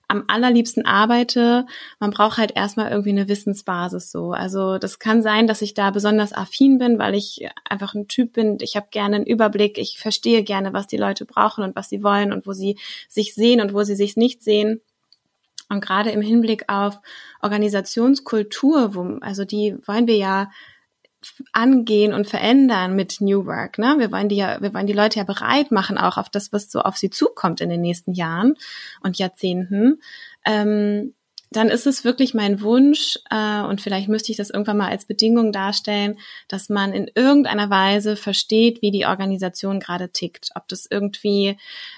[0.09, 1.65] am allerliebsten arbeite.
[1.99, 4.31] Man braucht halt erstmal irgendwie eine Wissensbasis so.
[4.31, 8.33] Also das kann sein, dass ich da besonders affin bin, weil ich einfach ein Typ
[8.33, 8.57] bin.
[8.61, 9.77] Ich habe gerne einen Überblick.
[9.77, 12.77] Ich verstehe gerne, was die Leute brauchen und was sie wollen und wo sie
[13.09, 14.81] sich sehen und wo sie sich nicht sehen.
[15.69, 16.99] Und gerade im Hinblick auf
[17.41, 20.49] Organisationskultur, wo, also die wollen wir ja
[21.51, 23.79] angehen und verändern mit New Work.
[23.79, 23.95] Ne?
[23.97, 26.71] Wir wollen die ja, wir wollen die Leute ja bereit machen auch auf das, was
[26.71, 28.55] so auf sie zukommt in den nächsten Jahren
[29.01, 30.01] und Jahrzehnten.
[30.45, 31.13] Ähm,
[31.51, 35.05] dann ist es wirklich mein Wunsch, äh, und vielleicht müsste ich das irgendwann mal als
[35.05, 40.49] Bedingung darstellen, dass man in irgendeiner Weise versteht, wie die Organisation gerade tickt.
[40.55, 41.57] Ob das irgendwie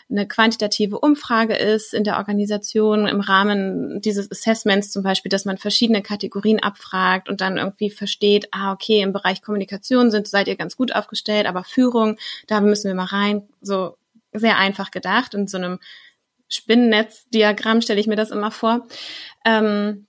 [0.10, 5.58] eine quantitative Umfrage ist in der Organisation im Rahmen dieses Assessments zum Beispiel, dass man
[5.58, 10.56] verschiedene Kategorien abfragt und dann irgendwie versteht, ah, okay, im Bereich Kommunikation sind, seid ihr
[10.56, 13.48] ganz gut aufgestellt, aber Führung, da müssen wir mal rein.
[13.62, 13.98] So
[14.32, 15.80] sehr einfach gedacht in so einem
[16.50, 18.88] Spinnennetzdiagramm stelle ich mir das immer vor.
[19.46, 20.08] Ähm,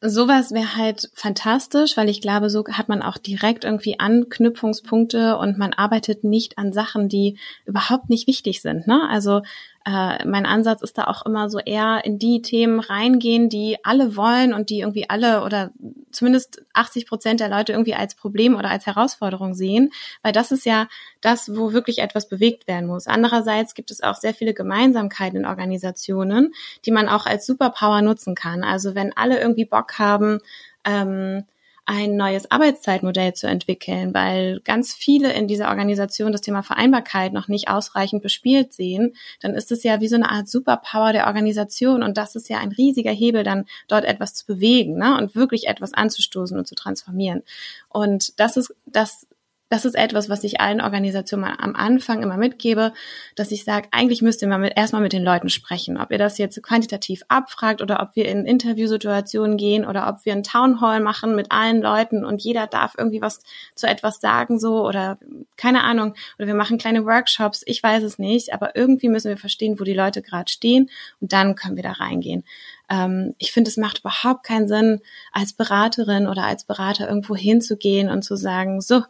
[0.00, 5.58] sowas wäre halt fantastisch, weil ich glaube, so hat man auch direkt irgendwie Anknüpfungspunkte und
[5.58, 8.88] man arbeitet nicht an Sachen, die überhaupt nicht wichtig sind.
[8.88, 9.08] Ne?
[9.08, 9.42] Also
[9.84, 14.16] äh, mein Ansatz ist da auch immer so eher in die Themen reingehen, die alle
[14.16, 15.70] wollen und die irgendwie alle oder
[16.10, 19.92] zumindest 80 Prozent der Leute irgendwie als Problem oder als Herausforderung sehen,
[20.22, 20.88] weil das ist ja
[21.20, 23.06] das, wo wirklich etwas bewegt werden muss.
[23.06, 28.34] Andererseits gibt es auch sehr viele Gemeinsamkeiten in Organisationen, die man auch als Superpower nutzen
[28.34, 28.64] kann.
[28.64, 30.40] Also wenn alle irgendwie Bock haben,
[30.84, 31.44] ähm,
[31.84, 37.48] ein neues Arbeitszeitmodell zu entwickeln, weil ganz viele in dieser Organisation das Thema Vereinbarkeit noch
[37.48, 42.02] nicht ausreichend bespielt sehen, dann ist es ja wie so eine Art Superpower der Organisation
[42.02, 45.18] und das ist ja ein riesiger Hebel, dann dort etwas zu bewegen ne?
[45.18, 47.42] und wirklich etwas anzustoßen und zu transformieren.
[47.88, 49.26] Und das ist das
[49.72, 52.92] das ist etwas, was ich allen Organisationen am Anfang immer mitgebe,
[53.36, 55.96] dass ich sage, eigentlich müsst ihr mal mit, erstmal mit den Leuten sprechen.
[55.96, 60.34] Ob ihr das jetzt quantitativ abfragt oder ob wir in Interviewsituationen gehen oder ob wir
[60.34, 63.40] einen Town Hall machen mit allen Leuten und jeder darf irgendwie was
[63.74, 65.16] zu etwas sagen so oder
[65.56, 66.16] keine Ahnung.
[66.38, 69.84] Oder wir machen kleine Workshops, ich weiß es nicht, aber irgendwie müssen wir verstehen, wo
[69.84, 70.90] die Leute gerade stehen
[71.22, 72.44] und dann können wir da reingehen
[72.90, 75.00] ähm, ich finde, es macht überhaupt keinen Sinn,
[75.32, 79.02] als Beraterin oder als Berater irgendwo hinzugehen und zu sagen, so,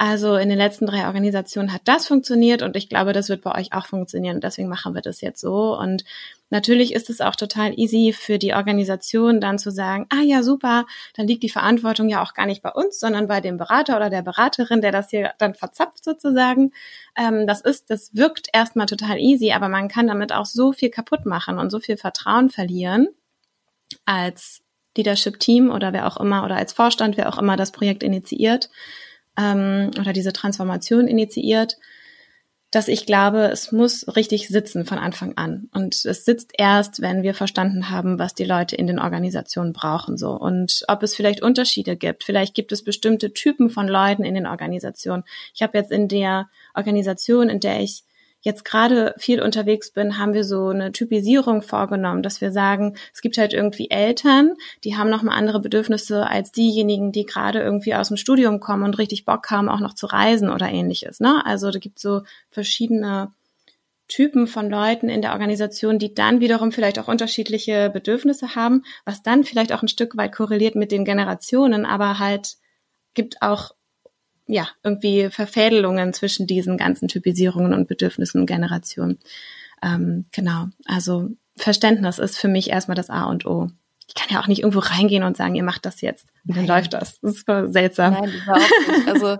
[0.00, 3.58] also in den letzten drei Organisationen hat das funktioniert und ich glaube, das wird bei
[3.58, 4.40] euch auch funktionieren.
[4.40, 5.76] deswegen machen wir das jetzt so.
[5.76, 6.04] Und
[6.50, 10.86] natürlich ist es auch total easy für die Organisation dann zu sagen, ah ja, super,
[11.16, 14.08] dann liegt die Verantwortung ja auch gar nicht bei uns, sondern bei dem Berater oder
[14.08, 16.70] der Beraterin, der das hier dann verzapft sozusagen.
[17.16, 20.90] Ähm, das ist, das wirkt erstmal total easy, aber man kann damit auch so viel
[20.90, 23.08] kaputt machen und so viel Vertrauen verlieren
[24.04, 24.62] als
[24.96, 28.70] Leadership-Team oder wer auch immer oder als Vorstand, wer auch immer das Projekt initiiert
[29.38, 31.76] ähm, oder diese Transformation initiiert,
[32.70, 35.70] dass ich glaube, es muss richtig sitzen von Anfang an.
[35.72, 40.18] Und es sitzt erst, wenn wir verstanden haben, was die Leute in den Organisationen brauchen,
[40.18, 40.32] so.
[40.32, 42.24] Und ob es vielleicht Unterschiede gibt.
[42.24, 45.24] Vielleicht gibt es bestimmte Typen von Leuten in den Organisationen.
[45.54, 48.02] Ich habe jetzt in der Organisation, in der ich
[48.48, 53.20] jetzt gerade viel unterwegs bin, haben wir so eine Typisierung vorgenommen, dass wir sagen, es
[53.20, 58.08] gibt halt irgendwie Eltern, die haben nochmal andere Bedürfnisse als diejenigen, die gerade irgendwie aus
[58.08, 61.20] dem Studium kommen und richtig Bock haben, auch noch zu reisen oder ähnliches.
[61.20, 61.44] Ne?
[61.44, 63.32] Also da gibt so verschiedene
[64.08, 69.22] Typen von Leuten in der Organisation, die dann wiederum vielleicht auch unterschiedliche Bedürfnisse haben, was
[69.22, 72.54] dann vielleicht auch ein Stück weit korreliert mit den Generationen, aber halt
[73.12, 73.72] gibt auch
[74.48, 79.18] ja, irgendwie Verfädelungen zwischen diesen ganzen Typisierungen und Bedürfnissen und Generationen.
[79.82, 80.66] Ähm, genau.
[80.86, 83.68] Also Verständnis ist für mich erstmal das A und O.
[84.08, 86.28] Ich kann ja auch nicht irgendwo reingehen und sagen, ihr macht das jetzt.
[86.46, 87.20] Und dann läuft das.
[87.20, 88.14] Das ist voll seltsam.
[88.14, 89.08] Nein, überhaupt nicht.
[89.08, 89.36] Also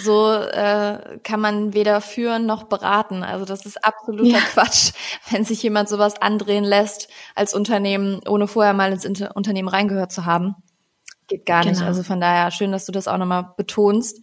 [0.00, 3.24] so äh, kann man weder führen noch beraten.
[3.24, 4.38] Also das ist absoluter ja.
[4.38, 4.92] Quatsch,
[5.30, 10.12] wenn sich jemand sowas andrehen lässt als Unternehmen, ohne vorher mal ins Inter Unternehmen reingehört
[10.12, 10.54] zu haben.
[11.26, 11.72] Geht gar genau.
[11.72, 11.82] nicht.
[11.82, 14.22] Also von daher schön, dass du das auch nochmal betonst.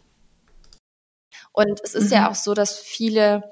[1.53, 2.13] Und es ist mhm.
[2.13, 3.43] ja auch so, dass viele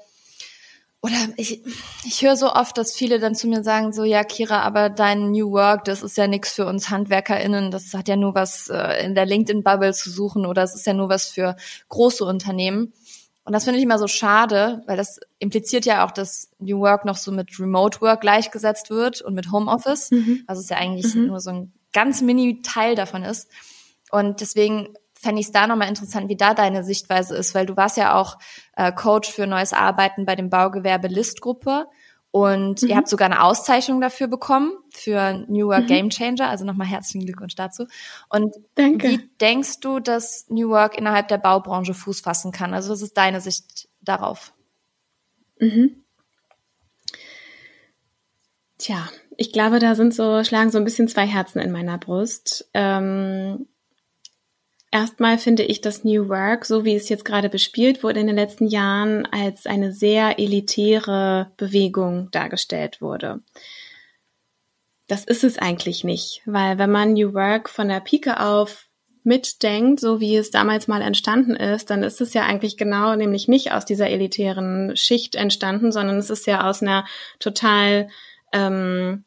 [1.02, 1.62] oder ich,
[2.04, 5.30] ich höre so oft, dass viele dann zu mir sagen, so, ja, Kira, aber dein
[5.30, 9.02] New Work, das ist ja nichts für uns HandwerkerInnen, das hat ja nur was äh,
[9.04, 11.56] in der LinkedIn-Bubble zu suchen oder es ist ja nur was für
[11.88, 12.92] große Unternehmen.
[13.44, 17.06] Und das finde ich immer so schade, weil das impliziert ja auch, dass New Work
[17.06, 20.44] noch so mit Remote Work gleichgesetzt wird und mit Homeoffice, mhm.
[20.46, 21.28] was es ja eigentlich mhm.
[21.28, 23.48] nur so ein ganz mini Teil davon ist.
[24.10, 27.76] Und deswegen fände ich es da nochmal interessant, wie da deine Sichtweise ist, weil du
[27.76, 28.38] warst ja auch
[28.76, 31.86] äh, Coach für neues Arbeiten bei dem Baugewerbe Listgruppe
[32.30, 32.88] und mhm.
[32.88, 35.86] ihr habt sogar eine Auszeichnung dafür bekommen für New Work mhm.
[35.86, 36.48] Game Changer.
[36.48, 37.86] Also nochmal herzlichen Glückwunsch dazu.
[38.28, 39.08] Und Danke.
[39.08, 42.72] wie denkst du, dass New Work innerhalb der Baubranche Fuß fassen kann?
[42.72, 44.54] Also was ist deine Sicht darauf?
[45.58, 46.04] Mhm.
[48.78, 52.70] Tja, ich glaube, da sind so, schlagen so ein bisschen zwei Herzen in meiner Brust.
[52.72, 53.66] Ähm,
[54.92, 58.36] Erstmal finde ich, dass New Work, so wie es jetzt gerade bespielt wurde in den
[58.36, 63.40] letzten Jahren, als eine sehr elitäre Bewegung dargestellt wurde.
[65.06, 68.88] Das ist es eigentlich nicht, weil wenn man New Work von der Pike auf
[69.22, 73.48] mitdenkt, so wie es damals mal entstanden ist, dann ist es ja eigentlich genau nämlich
[73.48, 77.04] nicht aus dieser elitären Schicht entstanden, sondern es ist ja aus einer
[77.38, 78.08] total
[78.52, 79.24] ähm,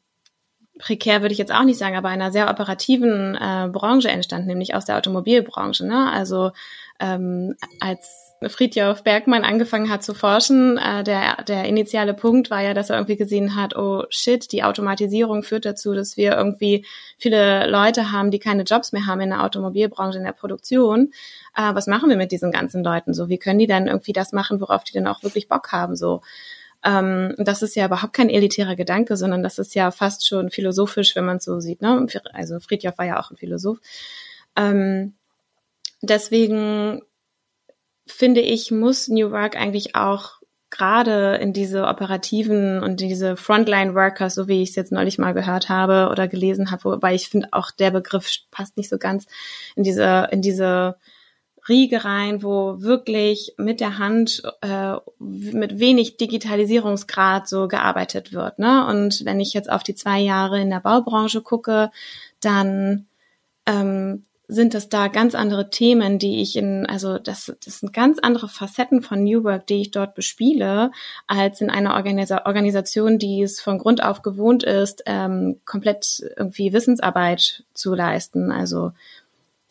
[0.84, 4.76] prekär würde ich jetzt auch nicht sagen, aber einer sehr operativen äh, Branche entstanden, nämlich
[4.76, 5.88] aus der Automobilbranche.
[5.88, 6.12] Ne?
[6.12, 6.52] Also
[7.00, 12.74] ähm, als Friedjof Bergmann angefangen hat zu forschen, äh, der, der initiale Punkt war ja,
[12.74, 16.86] dass er irgendwie gesehen hat, oh shit, die Automatisierung führt dazu, dass wir irgendwie
[17.18, 21.14] viele Leute haben, die keine Jobs mehr haben in der Automobilbranche, in der Produktion.
[21.56, 23.30] Äh, was machen wir mit diesen ganzen Leuten so?
[23.30, 26.20] Wie können die dann irgendwie das machen, worauf die dann auch wirklich Bock haben so?
[26.84, 31.16] Ähm, das ist ja überhaupt kein elitärer Gedanke, sondern das ist ja fast schon philosophisch,
[31.16, 31.82] wenn man es so sieht.
[31.82, 32.08] Ne?
[32.34, 33.80] Also Friedjof war ja auch ein Philosoph.
[34.56, 35.14] Ähm,
[36.02, 37.02] deswegen
[38.06, 44.34] finde ich, muss New Work eigentlich auch gerade in diese operativen und diese Frontline Workers,
[44.34, 47.50] so wie ich es jetzt neulich mal gehört habe oder gelesen habe, wobei ich finde
[47.52, 49.28] auch der Begriff passt nicht so ganz
[49.76, 50.96] in diese in diese
[51.70, 58.60] Riege rein, wo wirklich mit der Hand äh, mit wenig Digitalisierungsgrad so gearbeitet wird.
[58.60, 58.86] Ne?
[58.88, 61.92] Und wenn ich jetzt auf die zwei Jahre in der Baubranche gucke,
[62.42, 63.08] dann
[63.66, 68.20] ähm, sind das da ganz andere Themen, die ich in, also das, das sind ganz
[68.20, 70.92] andere Facetten von New Work, die ich dort bespiele,
[71.28, 76.74] als in einer Organisa Organisation, die es von Grund auf gewohnt ist, ähm, komplett irgendwie
[76.74, 78.52] Wissensarbeit zu leisten.
[78.52, 78.92] Also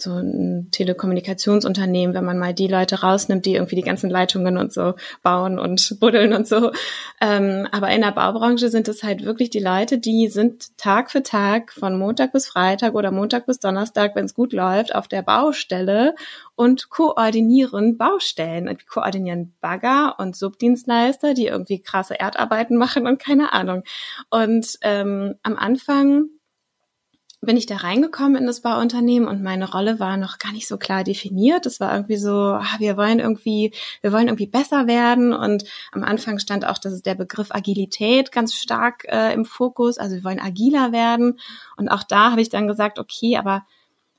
[0.03, 4.73] so ein Telekommunikationsunternehmen, wenn man mal die Leute rausnimmt, die irgendwie die ganzen Leitungen und
[4.73, 6.73] so bauen und buddeln und so.
[7.21, 11.23] Ähm, aber in der Baubranche sind es halt wirklich die Leute, die sind Tag für
[11.23, 15.23] Tag von Montag bis Freitag oder Montag bis Donnerstag, wenn es gut läuft, auf der
[15.23, 16.15] Baustelle
[16.55, 18.69] und koordinieren Baustellen.
[18.69, 23.85] Und koordinieren Bagger und Subdienstleister, die irgendwie krasse Erdarbeiten machen und keine Ahnung.
[24.31, 26.29] Und ähm, am Anfang
[27.45, 30.79] bin ich da reingekommen in das Bauunternehmen und meine Rolle war noch gar nicht so
[30.79, 31.67] klar definiert.
[31.67, 36.05] Es war irgendwie so, ah, wir wollen irgendwie, wir wollen irgendwie besser werden und am
[36.05, 39.99] Anfang stand auch, dass der Begriff Agilität ganz stark äh, im Fokus.
[39.99, 41.41] Also wir wollen agiler werden
[41.77, 43.67] und auch da habe ich dann gesagt, okay, aber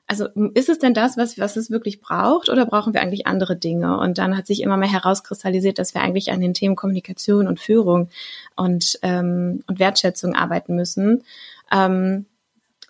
[0.05, 3.55] also ist es denn das, was, was es wirklich braucht oder brauchen wir eigentlich andere
[3.55, 3.97] Dinge?
[3.99, 7.61] Und dann hat sich immer mehr herauskristallisiert, dass wir eigentlich an den Themen Kommunikation und
[7.61, 8.09] Führung
[8.57, 11.23] und, ähm, und Wertschätzung arbeiten müssen.
[11.71, 12.25] Ähm,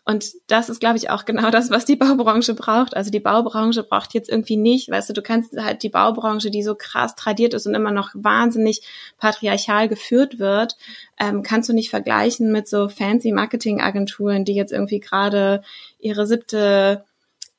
[0.05, 2.95] und das ist, glaube ich, auch genau das, was die Baubranche braucht.
[2.95, 6.61] Also die Baubranche braucht jetzt irgendwie nicht, weißt du, du kannst halt die Baubranche, die
[6.61, 8.81] so krass tradiert ist und immer noch wahnsinnig
[9.17, 10.75] patriarchal geführt wird,
[11.19, 15.63] ähm, kannst du nicht vergleichen mit so fancy Marketingagenturen, die jetzt irgendwie gerade
[15.99, 17.05] ihre siebte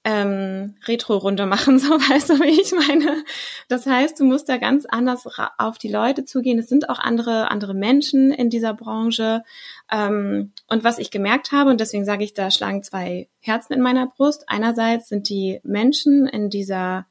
[0.04, 3.24] ähm, Retro-Runde machen, so weißt du, wie ich meine.
[3.68, 5.26] Das heißt, du musst da ganz anders
[5.58, 6.58] auf die Leute zugehen.
[6.58, 9.42] Es sind auch andere, andere Menschen in dieser Branche.
[9.90, 13.80] Ähm, und was ich gemerkt habe, und deswegen sage ich, da schlagen zwei Herzen in
[13.80, 14.44] meiner Brust.
[14.46, 17.06] Einerseits sind die Menschen in dieser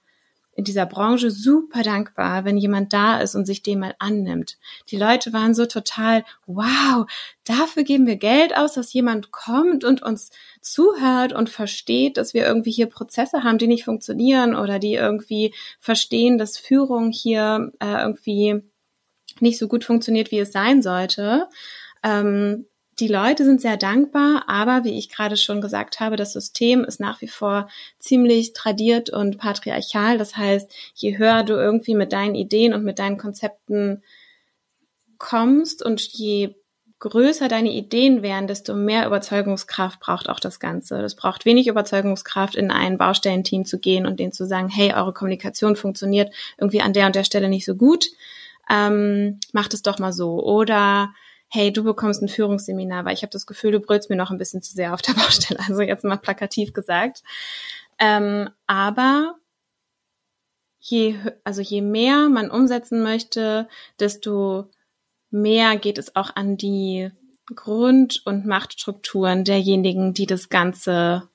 [0.55, 4.57] in dieser Branche super dankbar, wenn jemand da ist und sich dem mal annimmt.
[4.89, 7.05] Die Leute waren so total, wow,
[7.43, 10.29] dafür geben wir Geld aus, dass jemand kommt und uns
[10.61, 15.53] zuhört und versteht, dass wir irgendwie hier Prozesse haben, die nicht funktionieren oder die irgendwie
[15.79, 18.61] verstehen, dass Führung hier äh, irgendwie
[19.39, 21.47] nicht so gut funktioniert, wie es sein sollte.
[22.03, 22.67] Ähm,
[22.99, 26.99] die Leute sind sehr dankbar, aber wie ich gerade schon gesagt habe, das System ist
[26.99, 27.67] nach wie vor
[27.99, 30.17] ziemlich tradiert und patriarchal.
[30.17, 34.03] Das heißt, je höher du irgendwie mit deinen Ideen und mit deinen Konzepten
[35.17, 36.55] kommst und je
[36.99, 41.01] größer deine Ideen wären, desto mehr Überzeugungskraft braucht auch das Ganze.
[41.01, 45.11] Das braucht wenig Überzeugungskraft, in ein Baustellenteam zu gehen und denen zu sagen, hey, eure
[45.11, 48.05] Kommunikation funktioniert irgendwie an der und der Stelle nicht so gut.
[48.69, 50.41] Ähm, macht es doch mal so.
[50.41, 51.13] Oder
[51.53, 54.39] hey, du bekommst ein Führungsseminar, weil ich habe das Gefühl, du brüllst mir noch ein
[54.39, 55.59] bisschen zu sehr auf der Baustelle.
[55.59, 57.21] Also jetzt mal plakativ gesagt.
[57.99, 59.35] Ähm, aber
[60.79, 63.67] je, also je mehr man umsetzen möchte,
[63.99, 64.71] desto
[65.29, 67.11] mehr geht es auch an die
[67.53, 71.29] Grund- und Machtstrukturen derjenigen, die das Ganze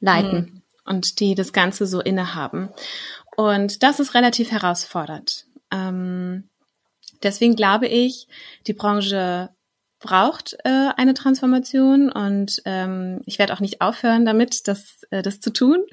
[0.00, 0.62] leiten mhm.
[0.84, 2.68] und die das Ganze so innehaben.
[3.36, 5.46] Und das ist relativ herausfordernd.
[5.70, 6.48] Ähm,
[7.24, 8.28] deswegen glaube ich,
[8.66, 9.50] die Branche
[10.00, 15.40] braucht äh, eine Transformation und ähm, ich werde auch nicht aufhören damit, das, äh, das
[15.40, 15.84] zu tun.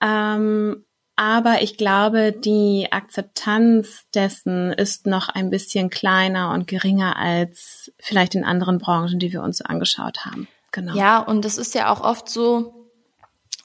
[0.00, 0.84] Ähm,
[1.14, 8.34] aber ich glaube, die Akzeptanz dessen ist noch ein bisschen kleiner und geringer als vielleicht
[8.34, 10.48] in anderen Branchen, die wir uns so angeschaut haben.
[10.72, 10.94] Genau.
[10.94, 12.82] Ja, und es ist ja auch oft so,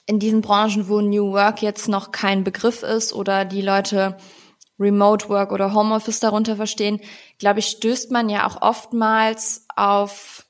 [0.08, 4.16] in diesen Branchen, wo New Work jetzt noch kein Begriff ist oder die Leute
[4.78, 7.00] Remote Work oder Homeoffice darunter verstehen,
[7.38, 10.44] glaube ich, stößt man ja auch oftmals auf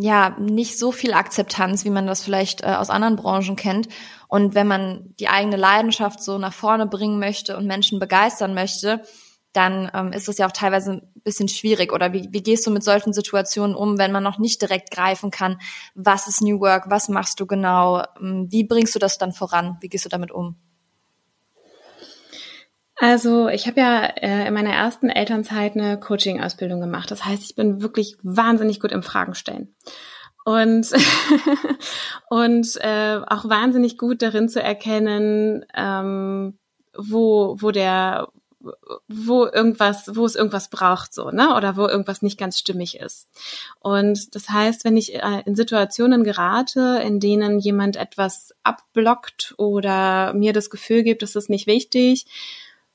[0.00, 3.88] ja nicht so viel Akzeptanz, wie man das vielleicht äh, aus anderen Branchen kennt.
[4.28, 9.02] Und wenn man die eigene Leidenschaft so nach vorne bringen möchte und Menschen begeistern möchte,
[9.52, 11.92] dann ähm, ist es ja auch teilweise ein bisschen schwierig.
[11.92, 15.32] Oder wie, wie gehst du mit solchen Situationen um, wenn man noch nicht direkt greifen
[15.32, 15.58] kann,
[15.94, 19.78] was ist New Work, was machst du genau, ähm, wie bringst du das dann voran,
[19.80, 20.56] wie gehst du damit um?
[23.00, 27.10] Also ich habe ja äh, in meiner ersten Elternzeit eine Coaching-Ausbildung gemacht.
[27.10, 29.74] Das heißt, ich bin wirklich wahnsinnig gut im Fragen stellen.
[30.44, 30.88] Und,
[32.28, 36.58] und äh, auch wahnsinnig gut darin zu erkennen, ähm,
[36.96, 38.28] wo, wo der,
[39.06, 41.54] wo irgendwas, wo es irgendwas braucht, so, ne?
[41.54, 43.28] Oder wo irgendwas nicht ganz stimmig ist.
[43.78, 50.32] Und das heißt, wenn ich äh, in Situationen gerate, in denen jemand etwas abblockt oder
[50.32, 52.26] mir das Gefühl gibt, das ist nicht wichtig,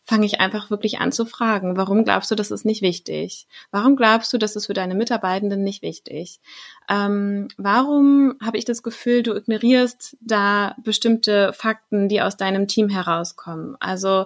[0.06, 3.48] fange ich einfach wirklich an zu fragen, warum glaubst du, das ist nicht wichtig?
[3.72, 6.42] Warum glaubst du, das ist für deine Mitarbeitenden nicht wichtig?
[6.90, 12.90] Ähm, warum habe ich das Gefühl, du ignorierst da bestimmte Fakten, die aus deinem Team
[12.90, 13.78] herauskommen?
[13.80, 14.26] Also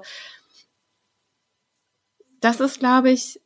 [2.41, 3.39] das ist, glaube ich,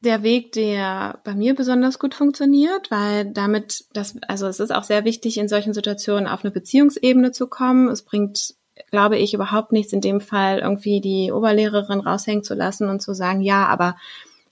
[0.00, 4.84] der Weg, der bei mir besonders gut funktioniert, weil damit das, also es ist auch
[4.84, 7.88] sehr wichtig, in solchen Situationen auf eine Beziehungsebene zu kommen.
[7.88, 8.54] Es bringt
[8.90, 13.14] glaube ich, überhaupt nichts in dem Fall irgendwie die Oberlehrerin raushängen zu lassen und zu
[13.14, 13.96] sagen, ja, aber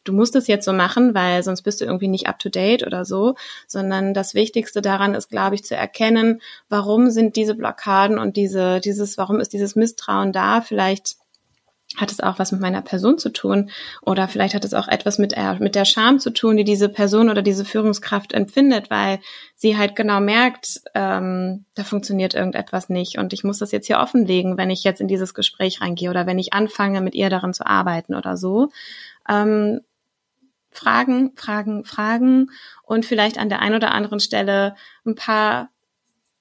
[0.05, 2.87] du musst es jetzt so machen, weil sonst bist du irgendwie nicht up to date
[2.87, 3.35] oder so,
[3.67, 8.81] sondern das Wichtigste daran ist, glaube ich, zu erkennen, warum sind diese Blockaden und diese,
[8.81, 10.61] dieses, warum ist dieses Misstrauen da?
[10.61, 11.17] Vielleicht
[11.97, 13.71] hat es auch was mit meiner Person zu tun
[14.03, 16.89] oder vielleicht hat es auch etwas mit der, mit der Scham zu tun, die diese
[16.89, 19.21] Person oder diese Führungskraft empfindet, weil
[19.55, 23.99] sie halt genau merkt, ähm, da funktioniert irgendetwas nicht und ich muss das jetzt hier
[23.99, 27.55] offenlegen, wenn ich jetzt in dieses Gespräch reingehe oder wenn ich anfange, mit ihr darin
[27.55, 28.71] zu arbeiten oder so.
[29.29, 29.81] Ähm,
[30.71, 32.51] Fragen, Fragen, Fragen
[32.83, 34.75] und vielleicht an der einen oder anderen Stelle
[35.07, 35.71] ein paar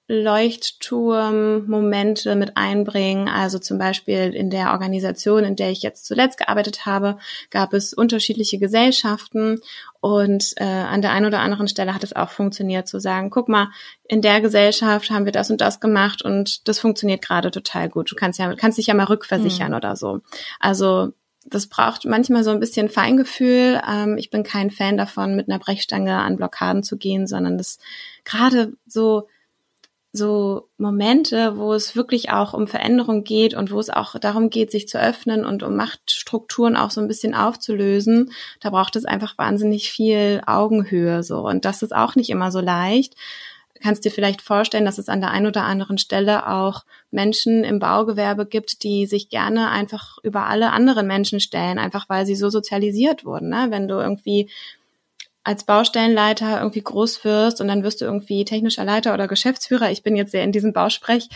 [0.08, 3.30] Leuchtturm-Momente mit einbringen.
[3.30, 7.18] Also zum Beispiel in der Organisation, in der ich jetzt zuletzt gearbeitet habe,
[7.50, 9.62] gab es unterschiedliche Gesellschaften
[10.02, 13.48] und äh, an der einen oder anderen Stelle hat es auch funktioniert zu sagen, guck
[13.48, 13.70] mal,
[14.04, 18.12] in der Gesellschaft haben wir das und das gemacht und das funktioniert gerade total gut.
[18.12, 19.76] Du kannst ja kannst dich ja mal rückversichern hm.
[19.76, 20.20] oder so.
[20.60, 21.14] Also
[21.46, 23.82] das braucht manchmal so ein bisschen Feingefühl.
[23.90, 27.80] Ähm, ich bin kein Fan davon, mit einer Brechstange an Blockaden zu gehen, sondern das
[28.26, 29.30] gerade so
[30.16, 34.72] so Momente, wo es wirklich auch um Veränderung geht und wo es auch darum geht,
[34.72, 39.36] sich zu öffnen und um Machtstrukturen auch so ein bisschen aufzulösen, da braucht es einfach
[39.40, 41.40] wahnsinnig viel Augenhöhe so.
[41.40, 43.16] Und das ist auch nicht immer so leicht.
[43.74, 47.64] Du kannst dir vielleicht vorstellen, dass es an der einen oder anderen Stelle auch Menschen
[47.64, 52.36] im Baugewerbe gibt, die sich gerne einfach über alle anderen Menschen stellen, einfach weil sie
[52.36, 53.50] so sozialisiert wurden.
[53.50, 53.68] Ne?
[53.72, 54.48] Wenn du irgendwie
[55.44, 60.02] als Baustellenleiter irgendwie groß wirst und dann wirst du irgendwie technischer Leiter oder Geschäftsführer, ich
[60.02, 61.28] bin jetzt sehr in diesem Bausprech,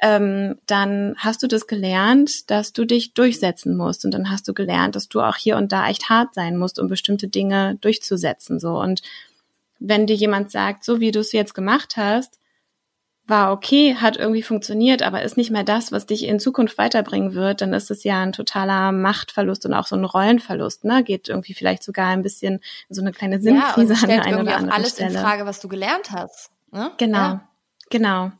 [0.00, 4.04] ähm, dann hast du das gelernt, dass du dich durchsetzen musst.
[4.04, 6.80] Und dann hast du gelernt, dass du auch hier und da echt hart sein musst,
[6.80, 8.80] um bestimmte Dinge durchzusetzen so.
[8.80, 9.02] Und
[9.78, 12.38] wenn dir jemand sagt, so wie du es jetzt gemacht hast,
[13.32, 17.32] war okay, hat irgendwie funktioniert, aber ist nicht mehr das, was dich in Zukunft weiterbringen
[17.32, 21.02] wird, dann ist es ja ein totaler Machtverlust und auch so ein Rollenverlust, ne?
[21.02, 22.60] Geht irgendwie vielleicht sogar ein bisschen
[22.90, 25.14] so eine kleine Sinnkrise ja, und an der einen oder anderen alles Stelle.
[25.14, 26.50] in Frage, was du gelernt hast.
[26.72, 26.90] Ne?
[26.98, 27.48] Genau, Ja.
[27.88, 28.32] genau.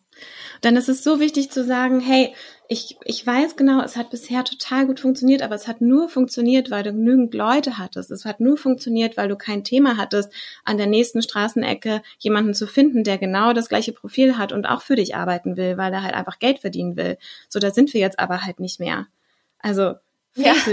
[0.60, 2.34] Dann ist es so wichtig zu sagen, hey,
[2.68, 6.70] ich, ich weiß genau, es hat bisher total gut funktioniert, aber es hat nur funktioniert,
[6.70, 8.10] weil du genügend Leute hattest.
[8.10, 10.32] Es hat nur funktioniert, weil du kein Thema hattest,
[10.64, 14.82] an der nächsten Straßenecke jemanden zu finden, der genau das gleiche Profil hat und auch
[14.82, 17.18] für dich arbeiten will, weil er halt einfach Geld verdienen will.
[17.48, 19.06] So, da sind wir jetzt aber halt nicht mehr.
[19.58, 19.94] Also,
[20.34, 20.54] Ja.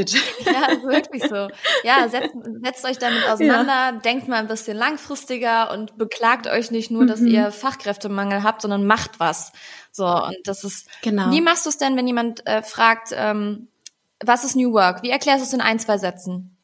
[0.45, 1.49] Ja, wirklich so.
[1.83, 2.33] Ja, setzt,
[2.63, 7.19] setzt euch damit auseinander, denkt mal ein bisschen langfristiger und beklagt euch nicht nur, dass
[7.19, 7.27] Mhm.
[7.27, 9.51] ihr Fachkräftemangel habt, sondern macht was.
[9.91, 11.31] So, und das ist, Genau.
[11.31, 13.67] wie machst du es denn, wenn jemand äh, fragt, ähm,
[14.23, 15.03] was ist New Work?
[15.03, 16.55] Wie erklärst du es in ein, zwei Sätzen?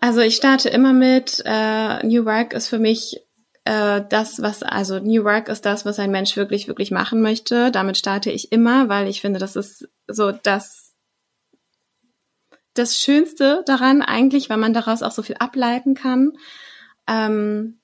[0.00, 3.20] Also ich starte immer mit, äh, New Work ist für mich
[3.64, 7.70] äh, das, was, also New Work ist das, was ein Mensch wirklich, wirklich machen möchte.
[7.70, 10.94] Damit starte ich immer, weil ich finde, das ist so das,
[12.74, 16.32] das Schönste daran eigentlich, weil man daraus auch so viel ableiten kann.
[17.06, 17.80] Ähm,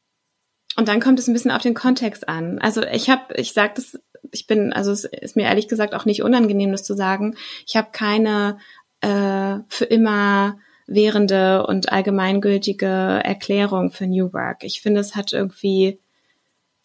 [0.76, 2.58] und dann kommt es ein bisschen auf den Kontext an.
[2.58, 3.98] Also ich habe, ich sage das,
[4.30, 7.36] ich bin, also es ist mir ehrlich gesagt auch nicht unangenehm, das zu sagen.
[7.66, 8.58] Ich habe keine
[9.00, 14.62] äh, für immer währende und allgemeingültige Erklärung für New Work.
[14.62, 15.98] Ich finde, es hat irgendwie,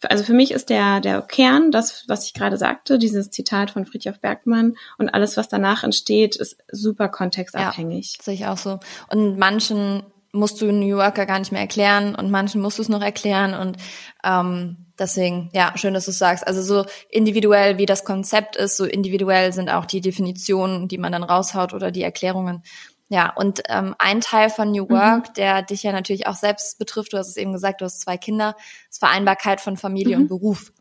[0.02, 3.86] also für mich ist der, der Kern, das, was ich gerade sagte, dieses Zitat von
[3.86, 8.18] Friedhof Bergmann und alles, was danach entsteht, ist super kontextabhängig.
[8.20, 8.80] Sehe ich auch so.
[9.08, 12.88] Und manchen musst du New Yorker gar nicht mehr erklären und manchen musst du es
[12.88, 13.76] noch erklären und
[14.24, 16.46] ähm, deswegen, ja, schön, dass du es sagst.
[16.46, 21.12] Also so individuell, wie das Konzept ist, so individuell sind auch die Definitionen, die man
[21.12, 22.62] dann raushaut oder die Erklärungen.
[23.08, 27.12] Ja, und ähm, ein Teil von New Work, der dich ja natürlich auch selbst betrifft,
[27.12, 28.56] du hast es eben gesagt, du hast zwei Kinder,
[28.88, 30.72] ist Vereinbarkeit von Familie und Beruf.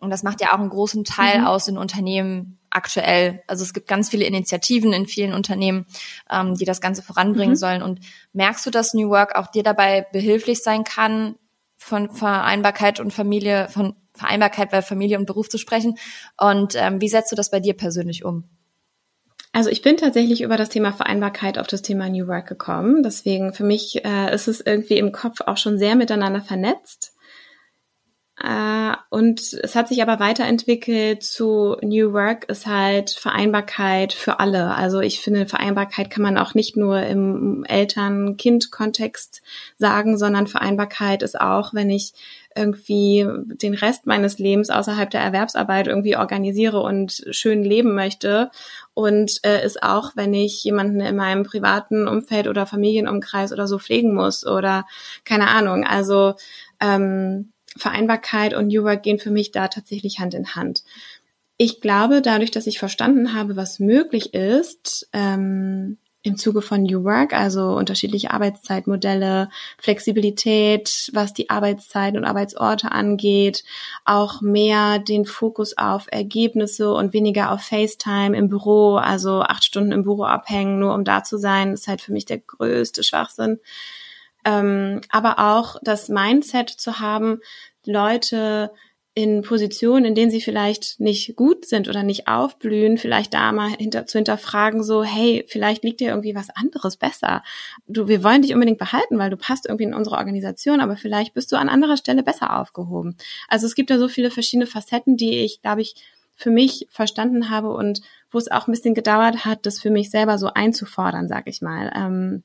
[0.00, 3.42] Und das macht ja auch einen großen Teil aus in Unternehmen aktuell.
[3.46, 5.86] Also es gibt ganz viele Initiativen in vielen Unternehmen,
[6.30, 7.82] ähm, die das Ganze voranbringen sollen.
[7.82, 8.00] Und
[8.32, 11.34] merkst du, dass New Work auch dir dabei behilflich sein kann,
[11.78, 15.96] von Vereinbarkeit und Familie, von Vereinbarkeit bei Familie und Beruf zu sprechen?
[16.36, 18.44] Und ähm, wie setzt du das bei dir persönlich um?
[19.58, 23.02] Also ich bin tatsächlich über das Thema Vereinbarkeit auf das Thema New Work gekommen.
[23.02, 27.16] Deswegen für mich äh, ist es irgendwie im Kopf auch schon sehr miteinander vernetzt.
[28.42, 34.74] Äh, und es hat sich aber weiterentwickelt zu New Work ist halt Vereinbarkeit für alle.
[34.74, 39.42] Also ich finde, Vereinbarkeit kann man auch nicht nur im Eltern-Kind-Kontext
[39.76, 42.12] sagen, sondern Vereinbarkeit ist auch, wenn ich
[42.54, 48.50] irgendwie den Rest meines Lebens außerhalb der Erwerbsarbeit irgendwie organisiere und schön leben möchte.
[48.94, 53.78] Und äh, ist auch, wenn ich jemanden in meinem privaten Umfeld oder Familienumkreis oder so
[53.78, 54.86] pflegen muss oder
[55.24, 55.84] keine Ahnung.
[55.84, 56.34] Also
[56.80, 60.84] ähm, Vereinbarkeit und New Work gehen für mich da tatsächlich Hand in Hand.
[61.56, 67.04] Ich glaube, dadurch, dass ich verstanden habe, was möglich ist, ähm, im Zuge von New
[67.04, 69.48] Work, also unterschiedliche Arbeitszeitmodelle,
[69.78, 73.64] Flexibilität, was die Arbeitszeit und Arbeitsorte angeht,
[74.04, 79.92] auch mehr den Fokus auf Ergebnisse und weniger auf FaceTime im Büro, also acht Stunden
[79.92, 83.60] im Büro abhängen, nur um da zu sein, ist halt für mich der größte Schwachsinn.
[84.48, 87.40] Ähm, aber auch das Mindset zu haben,
[87.84, 88.70] Leute
[89.12, 93.70] in Positionen, in denen sie vielleicht nicht gut sind oder nicht aufblühen, vielleicht da mal
[93.70, 97.42] hinter, zu hinterfragen, so, hey, vielleicht liegt dir irgendwie was anderes besser.
[97.88, 101.34] Du, wir wollen dich unbedingt behalten, weil du passt irgendwie in unsere Organisation, aber vielleicht
[101.34, 103.16] bist du an anderer Stelle besser aufgehoben.
[103.48, 105.96] Also es gibt da so viele verschiedene Facetten, die ich, glaube ich,
[106.36, 110.10] für mich verstanden habe und wo es auch ein bisschen gedauert hat, das für mich
[110.10, 111.92] selber so einzufordern, sag ich mal.
[111.96, 112.44] Ähm,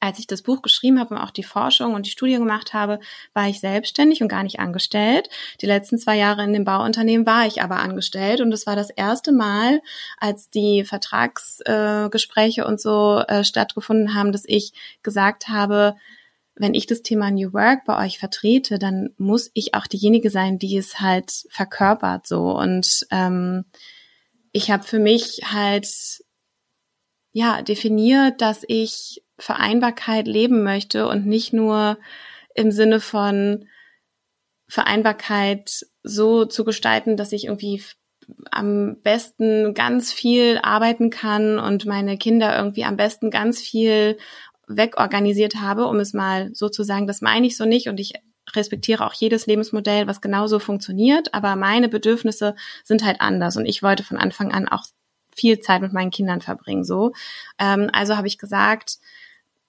[0.00, 2.98] als ich das Buch geschrieben habe und auch die Forschung und die Studie gemacht habe,
[3.34, 5.28] war ich selbstständig und gar nicht angestellt.
[5.60, 8.90] Die letzten zwei Jahre in dem Bauunternehmen war ich aber angestellt und es war das
[8.90, 9.80] erste Mal,
[10.18, 14.72] als die Vertragsgespräche äh, und so äh, stattgefunden haben, dass ich
[15.02, 15.94] gesagt habe,
[16.56, 20.58] wenn ich das Thema New Work bei euch vertrete, dann muss ich auch diejenige sein,
[20.58, 22.56] die es halt verkörpert so.
[22.56, 23.66] Und ähm,
[24.52, 26.24] ich habe für mich halt
[27.36, 31.98] ja definiert, dass ich Vereinbarkeit leben möchte und nicht nur
[32.54, 33.68] im Sinne von
[34.68, 37.82] Vereinbarkeit so zu gestalten, dass ich irgendwie
[38.50, 44.16] am besten ganz viel arbeiten kann und meine Kinder irgendwie am besten ganz viel
[44.66, 48.14] wegorganisiert habe, um es mal so zu sagen, das meine ich so nicht und ich
[48.54, 53.82] respektiere auch jedes Lebensmodell, was genauso funktioniert, aber meine Bedürfnisse sind halt anders und ich
[53.82, 54.86] wollte von Anfang an auch
[55.36, 57.12] viel Zeit mit meinen Kindern verbringen, so.
[57.58, 58.98] Ähm, also habe ich gesagt,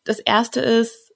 [0.03, 1.07] das erste ist,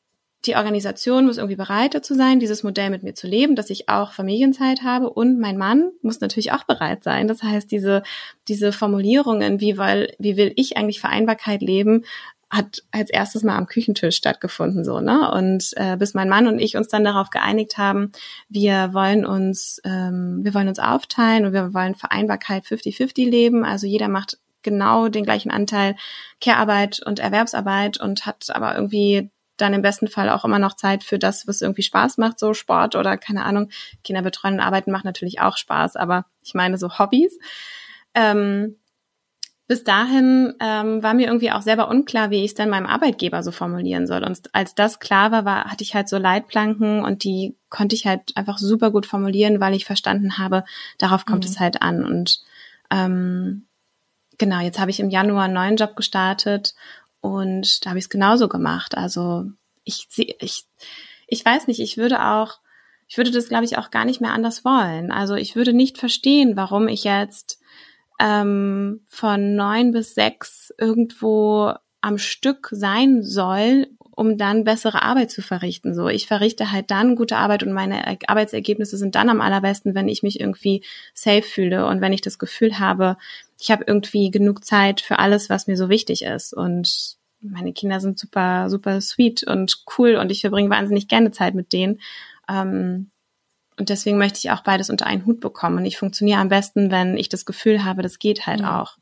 [0.45, 3.89] die Organisation muss irgendwie bereit dazu sein, dieses Modell mit mir zu leben, dass ich
[3.89, 7.28] auch Familienzeit habe und mein Mann muss natürlich auch bereit sein.
[7.28, 8.02] Das heißt, diese,
[8.47, 12.06] diese Formulierungen, wie, weil, wie will ich eigentlich Vereinbarkeit leben,
[12.52, 16.60] hat als erstes mal am Küchentisch stattgefunden so ne und äh, bis mein Mann und
[16.60, 18.12] ich uns dann darauf geeinigt haben
[18.49, 23.88] wir wollen uns ähm, wir wollen uns aufteilen und wir wollen Vereinbarkeit 50-50 leben also
[23.88, 25.95] jeder macht genau den gleichen Anteil
[26.39, 31.04] Care-Arbeit und Erwerbsarbeit und hat aber irgendwie dann im besten Fall auch immer noch Zeit
[31.04, 33.70] für das, was irgendwie Spaß macht, so Sport oder keine Ahnung.
[34.04, 37.38] Kinderbetreuen und Arbeiten macht natürlich auch Spaß, aber ich meine so Hobbys.
[38.14, 38.78] Ähm,
[39.72, 43.41] bis dahin ähm, war mir irgendwie auch selber unklar, wie ich es dann meinem Arbeitgeber
[43.41, 44.22] so formulieren soll.
[44.22, 48.05] Und als das klar war, war, hatte ich halt so Leitplanken und die konnte ich
[48.05, 50.65] halt einfach super gut formulieren, weil ich verstanden habe,
[50.97, 51.51] darauf kommt mhm.
[51.51, 52.03] es halt an.
[52.03, 52.41] Und
[52.89, 53.65] ähm,
[54.38, 56.76] genau, jetzt habe ich im Januar einen neuen Job gestartet
[57.22, 58.97] und da habe ich es genauso gemacht.
[58.97, 59.45] Also
[59.86, 60.65] ich, ich,
[61.28, 62.59] ich weiß nicht, ich würde auch,
[63.07, 65.13] ich würde das, glaube ich, auch gar nicht mehr anders wollen.
[65.13, 67.61] Also ich würde nicht verstehen, warum ich jetzt
[68.22, 75.41] ähm, von neun bis sechs irgendwo am Stück sein soll, um dann bessere Arbeit zu
[75.41, 75.95] verrichten.
[75.95, 80.07] So, ich verrichte halt dann gute Arbeit und meine Arbeitsergebnisse sind dann am allerbesten, wenn
[80.07, 83.17] ich mich irgendwie safe fühle und wenn ich das Gefühl habe,
[83.59, 86.53] ich habe irgendwie genug Zeit für alles, was mir so wichtig ist.
[86.53, 91.55] Und meine Kinder sind super, super sweet und cool und ich verbringe wahnsinnig gerne Zeit
[91.55, 91.99] mit denen.
[92.47, 93.09] Ähm,
[93.78, 95.78] und deswegen möchte ich auch beides unter einen Hut bekommen.
[95.78, 98.67] Und ich funktioniere am besten, wenn ich das Gefühl habe, das geht halt mhm.
[98.67, 98.97] auch.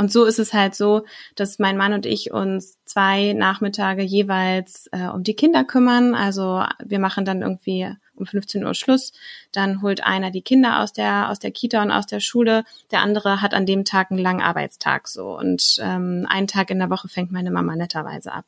[0.00, 4.88] Und so ist es halt so, dass mein Mann und ich uns zwei Nachmittage jeweils
[4.92, 6.14] äh, um die Kinder kümmern.
[6.14, 9.12] Also wir machen dann irgendwie um 15 Uhr Schluss.
[9.52, 12.64] Dann holt einer die Kinder aus der aus der Kita und aus der Schule.
[12.90, 16.78] Der andere hat an dem Tag einen langen Arbeitstag so und ähm, einen Tag in
[16.78, 18.46] der Woche fängt meine Mama netterweise ab.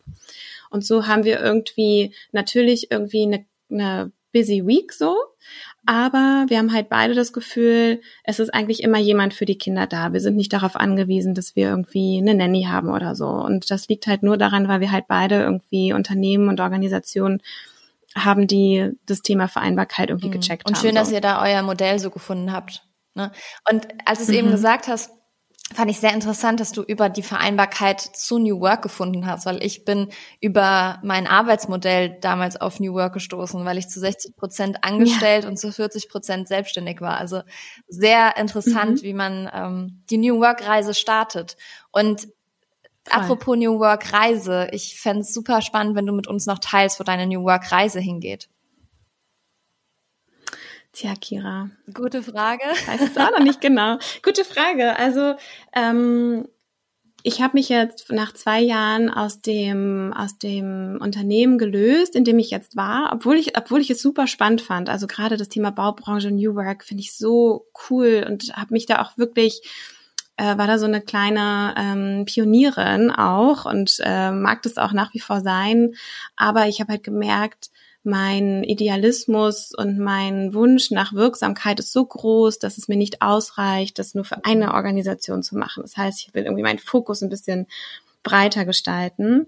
[0.71, 5.17] Und so haben wir irgendwie natürlich irgendwie eine, eine busy week so,
[5.85, 9.87] aber wir haben halt beide das Gefühl, es ist eigentlich immer jemand für die Kinder
[9.87, 10.13] da.
[10.13, 13.27] Wir sind nicht darauf angewiesen, dass wir irgendwie eine Nanny haben oder so.
[13.27, 17.43] Und das liegt halt nur daran, weil wir halt beide irgendwie Unternehmen und Organisationen
[18.15, 20.33] haben, die das Thema Vereinbarkeit irgendwie mhm.
[20.33, 20.81] gecheckt und haben.
[20.81, 21.01] Und schön, so.
[21.01, 22.87] dass ihr da euer Modell so gefunden habt.
[23.15, 23.33] Ne?
[23.69, 24.35] Und als du es mhm.
[24.37, 25.11] eben gesagt hast,
[25.75, 29.63] fand ich sehr interessant, dass du über die Vereinbarkeit zu New Work gefunden hast, weil
[29.63, 30.09] ich bin
[30.41, 35.51] über mein Arbeitsmodell damals auf New Work gestoßen, weil ich zu 60 Prozent angestellt ja.
[35.51, 37.19] und zu 40 Prozent selbstständig war.
[37.19, 37.43] Also
[37.89, 39.03] sehr interessant, mhm.
[39.03, 41.57] wie man ähm, die New Work Reise startet.
[41.91, 42.23] Und
[43.05, 43.21] Voll.
[43.21, 47.01] apropos New Work Reise, ich fände es super spannend, wenn du mit uns noch teilst,
[47.01, 48.49] wo deine New Work Reise hingeht.
[50.93, 51.71] Tja, Kira.
[51.95, 52.65] Gute Frage.
[52.87, 53.99] Weiß es auch noch nicht genau.
[54.23, 54.95] Gute Frage.
[54.99, 55.37] Also
[55.75, 56.47] ähm,
[57.23, 62.39] ich habe mich jetzt nach zwei Jahren aus dem aus dem Unternehmen gelöst, in dem
[62.39, 64.91] ich jetzt war, obwohl ich obwohl ich es super spannend fand.
[64.91, 69.01] Also gerade das Thema Baubranche New Work finde ich so cool und habe mich da
[69.01, 69.63] auch wirklich
[70.37, 75.15] äh, war da so eine kleine ähm, Pionierin auch und äh, mag das auch nach
[75.15, 75.95] wie vor sein.
[76.37, 77.71] Aber ich habe halt gemerkt,
[78.05, 83.99] mein Idealismus und mein Wunsch nach Wirksamkeit ist so groß, dass es mir nicht ausreicht,
[83.99, 85.83] das nur für eine Organisation zu machen.
[85.83, 87.67] Das heißt, ich will irgendwie meinen Fokus ein bisschen
[88.23, 89.47] breiter gestalten.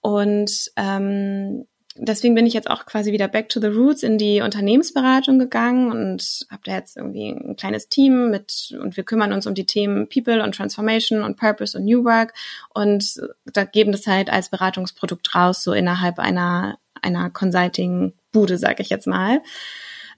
[0.00, 4.40] Und ähm, deswegen bin ich jetzt auch quasi wieder back to the roots in die
[4.40, 9.46] Unternehmensberatung gegangen und habe da jetzt irgendwie ein kleines Team mit und wir kümmern uns
[9.46, 12.34] um die Themen People und Transformation und Purpose und New Work
[12.70, 18.90] und da geben das halt als Beratungsprodukt raus, so innerhalb einer einer Consulting-Bude, sage ich
[18.90, 19.42] jetzt mal.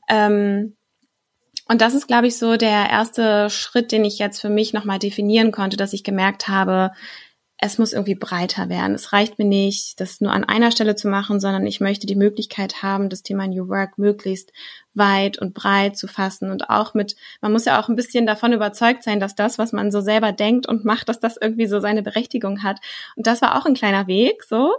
[0.09, 0.76] Ähm,
[1.68, 4.99] und das ist, glaube ich, so der erste Schritt, den ich jetzt für mich nochmal
[4.99, 6.93] definieren konnte, dass ich gemerkt habe,
[7.59, 8.95] es muss irgendwie breiter werden.
[8.95, 12.15] Es reicht mir nicht, das nur an einer Stelle zu machen, sondern ich möchte die
[12.15, 14.53] Möglichkeit haben, das Thema New Work möglichst
[14.93, 18.53] weit und breit zu fassen und auch mit, man muss ja auch ein bisschen davon
[18.53, 21.81] überzeugt sein, dass das, was man so selber denkt und macht, dass das irgendwie so
[21.81, 22.79] seine Berechtigung hat.
[23.15, 24.75] Und das war auch ein kleiner Weg, so.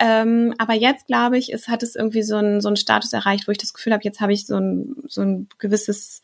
[0.00, 3.46] Ähm, aber jetzt glaube ich, es hat es irgendwie so einen so einen Status erreicht,
[3.46, 6.22] wo ich das Gefühl habe, jetzt habe ich so ein so ein gewisses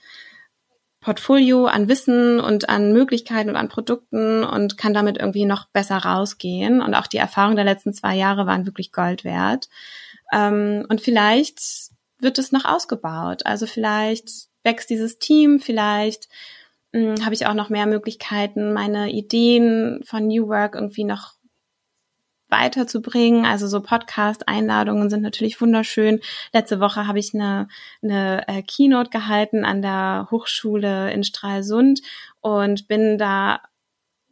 [1.03, 5.99] Portfolio an Wissen und an Möglichkeiten und an Produkten und kann damit irgendwie noch besser
[5.99, 6.81] rausgehen.
[6.81, 9.69] Und auch die Erfahrungen der letzten zwei Jahre waren wirklich Gold wert.
[10.33, 11.61] Ähm, und vielleicht
[12.21, 13.45] wird es noch ausgebaut.
[13.45, 16.29] Also vielleicht wächst dieses Team, vielleicht
[16.93, 21.35] hm, habe ich auch noch mehr Möglichkeiten, meine Ideen von New Work irgendwie noch
[22.53, 23.45] weiterzubringen.
[23.45, 26.21] Also so Podcast-Einladungen sind natürlich wunderschön.
[26.53, 27.67] Letzte Woche habe ich eine,
[28.03, 32.01] eine äh, Keynote gehalten an der Hochschule in Stralsund
[32.41, 33.61] und bin da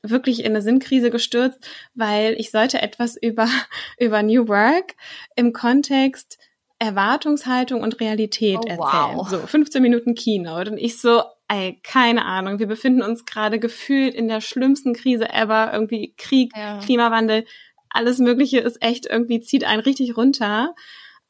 [0.02, 1.58] wirklich in eine Sinnkrise gestürzt,
[1.94, 3.48] weil ich sollte etwas über,
[3.98, 4.94] über New Work
[5.34, 6.38] im Kontext
[6.78, 9.16] Erwartungshaltung und Realität Oh, erzählen.
[9.16, 9.28] wow.
[9.28, 14.14] So 15 Minuten Keynote und ich so, ey, keine Ahnung, wir befinden uns gerade gefühlt
[14.14, 16.78] in der schlimmsten Krise ever, irgendwie Krieg, Ja.
[16.78, 17.44] Klimawandel,
[17.90, 20.74] alles Mögliche ist echt irgendwie zieht einen richtig runter.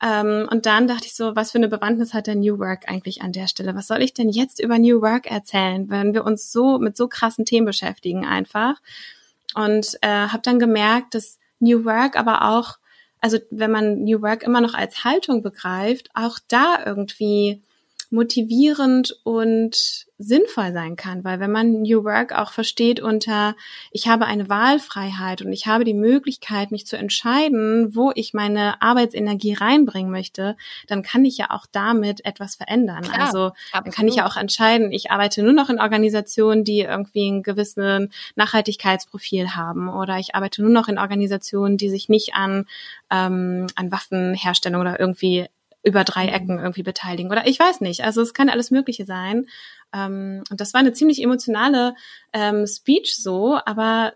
[0.02, 3.22] Ähm, und dann dachte ich so, was für eine Bewandtnis hat der New Work eigentlich
[3.22, 3.74] an der Stelle?
[3.74, 7.08] Was soll ich denn jetzt über New Work erzählen, wenn wir uns so mit so
[7.08, 8.80] krassen Themen beschäftigen einfach?
[9.54, 12.78] Und äh, habe dann gemerkt, dass New Work aber auch,
[13.20, 17.60] also wenn man New Work immer noch als Haltung begreift, auch da irgendwie
[18.10, 23.54] motivierend und sinnvoll sein kann, weil wenn man New Work auch versteht unter,
[23.90, 28.82] ich habe eine Wahlfreiheit und ich habe die Möglichkeit, mich zu entscheiden, wo ich meine
[28.82, 30.56] Arbeitsenergie reinbringen möchte,
[30.88, 33.02] dann kann ich ja auch damit etwas verändern.
[33.02, 36.80] Klar, also dann kann ich ja auch entscheiden, ich arbeite nur noch in Organisationen, die
[36.80, 42.34] irgendwie einen gewissen Nachhaltigkeitsprofil haben oder ich arbeite nur noch in Organisationen, die sich nicht
[42.34, 42.66] an,
[43.10, 45.46] ähm, an Waffenherstellung oder irgendwie
[45.82, 48.04] über drei Ecken irgendwie beteiligen oder ich weiß nicht.
[48.04, 49.46] Also es kann alles Mögliche sein.
[49.94, 51.94] Ähm, und das war eine ziemlich emotionale
[52.32, 54.12] ähm, Speech so, aber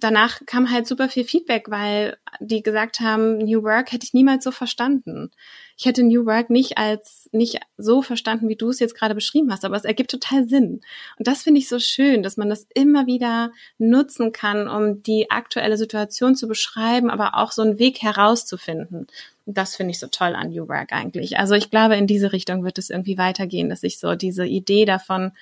[0.00, 4.44] danach kam halt super viel Feedback, weil die gesagt haben, New Work hätte ich niemals
[4.44, 5.30] so verstanden.
[5.76, 9.52] Ich hätte New Work nicht als nicht so verstanden, wie du es jetzt gerade beschrieben
[9.52, 10.80] hast, aber es ergibt total Sinn.
[11.18, 15.30] Und das finde ich so schön, dass man das immer wieder nutzen kann, um die
[15.30, 19.06] aktuelle Situation zu beschreiben, aber auch so einen Weg herauszufinden.
[19.50, 21.38] Das finde ich so toll an New Work eigentlich.
[21.38, 24.84] Also ich glaube, in diese Richtung wird es irgendwie weitergehen, dass ich so diese Idee
[24.84, 25.32] davon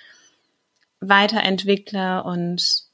[1.00, 2.86] weiterentwickle und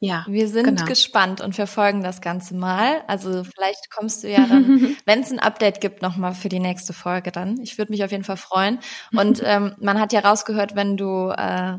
[0.00, 0.24] ja.
[0.28, 0.84] Wir sind genau.
[0.84, 3.02] gespannt und verfolgen das Ganze mal.
[3.08, 6.92] Also vielleicht kommst du ja dann, wenn es ein Update gibt, nochmal für die nächste
[6.92, 7.60] Folge dann.
[7.60, 8.78] Ich würde mich auf jeden Fall freuen.
[9.12, 11.78] Und ähm, man hat ja rausgehört, wenn du äh,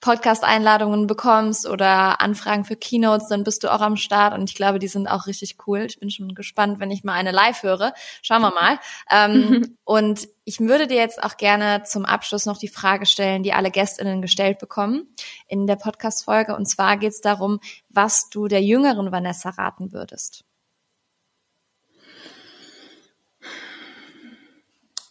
[0.00, 4.78] Podcast-Einladungen bekommst oder Anfragen für Keynotes, dann bist du auch am Start und ich glaube,
[4.78, 5.80] die sind auch richtig cool.
[5.80, 7.92] Ich bin schon gespannt, wenn ich mal eine live höre.
[8.22, 8.78] Schauen wir mal.
[9.10, 13.52] Ähm, und ich würde dir jetzt auch gerne zum Abschluss noch die Frage stellen, die
[13.52, 15.08] alle GästInnen gestellt bekommen
[15.48, 16.54] in der Podcast-Folge.
[16.54, 20.44] Und zwar geht es darum, was du der jüngeren Vanessa raten würdest.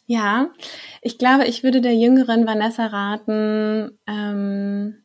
[0.07, 0.49] Ja,
[1.01, 5.03] ich glaube, ich würde der jüngeren Vanessa raten, ähm,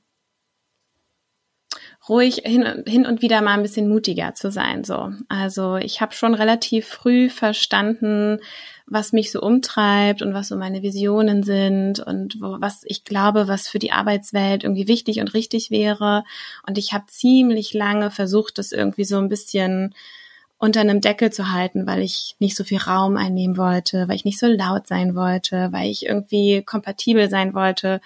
[2.09, 4.85] ruhig hin, und- hin und wieder mal ein bisschen mutiger zu sein.
[4.85, 8.39] So, also ich habe schon relativ früh verstanden,
[8.87, 13.49] was mich so umtreibt und was so meine Visionen sind und wo, was ich glaube,
[13.49, 16.25] was für die Arbeitswelt irgendwie wichtig und richtig wäre.
[16.67, 19.95] Und ich habe ziemlich lange versucht, das irgendwie so ein bisschen
[20.63, 24.25] unter einem Deckel zu halten, weil ich nicht so viel Raum einnehmen wollte, weil ich
[24.25, 28.01] nicht so laut sein wollte, weil ich irgendwie kompatibel sein wollte.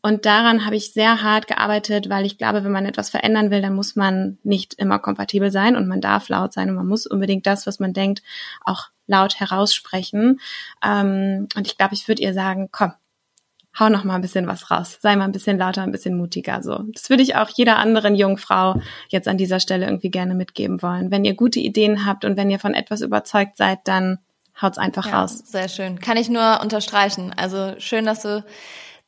[0.00, 3.60] Und daran habe ich sehr hart gearbeitet, weil ich glaube, wenn man etwas verändern will,
[3.60, 7.06] dann muss man nicht immer kompatibel sein und man darf laut sein und man muss
[7.06, 8.22] unbedingt das, was man denkt,
[8.64, 10.40] auch laut heraussprechen.
[10.82, 12.94] Ähm, und ich glaube, ich würde ihr sagen, komm,
[13.78, 16.62] hau noch mal ein bisschen was raus, sei mal ein bisschen lauter, ein bisschen mutiger.
[16.62, 20.34] So, das würde ich auch jeder anderen jungen Frau jetzt an dieser Stelle irgendwie gerne
[20.34, 21.10] mitgeben wollen.
[21.10, 24.18] Wenn ihr gute Ideen habt und wenn ihr von etwas überzeugt seid, dann
[24.60, 25.38] haut's einfach Ja, raus.
[25.46, 25.98] sehr schön.
[25.98, 27.32] Kann ich nur unterstreichen.
[27.36, 28.44] Also schön, dass du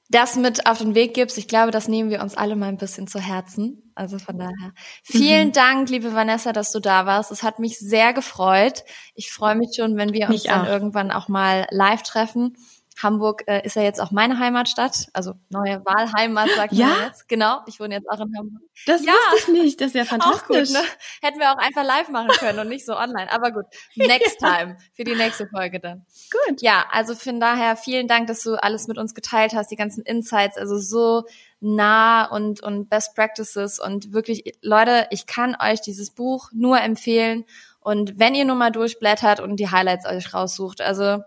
[0.08, 1.36] das mit auf den Weg gibst.
[1.36, 3.90] Ich glaube, das nehmen wir uns alle mal ein bisschen zu Herzen.
[3.96, 4.72] Also von daher.
[5.02, 7.32] Vielen Dank, liebe Vanessa, dass du da warst.
[7.32, 8.84] Es hat mich sehr gefreut.
[9.14, 10.68] Ich freue mich schon, wenn wir uns dann auch.
[10.68, 12.56] irgendwann auch mal live treffen.
[13.02, 16.86] Hamburg äh, ist ja jetzt auch meine Heimatstadt, also neue Wahlheimat, sagt Ja?
[16.86, 17.28] man jetzt.
[17.28, 18.62] Genau, ich wohne jetzt auch in Hamburg.
[18.86, 19.12] Das Ja.
[19.32, 19.80] wusste ich nicht.
[19.80, 20.68] Das ist ja Auch fantastisch.
[20.68, 20.82] gut, ne?
[21.20, 23.30] Hätten wir auch einfach live machen können und nicht so online.
[23.30, 23.66] Aber gut,
[23.96, 26.06] next time, für die nächste Folge dann.
[26.48, 26.62] Gut.
[26.62, 30.02] Ja, also von daher vielen Dank, dass du alles mit uns geteilt hast, die ganzen
[30.04, 31.24] Insights, also so
[31.60, 37.44] nah und, und Best Practices und wirklich, Leute, ich kann euch dieses Buch nur empfehlen
[37.80, 41.22] und wenn ihr nur mal durchblättert und die Highlights euch raussucht, also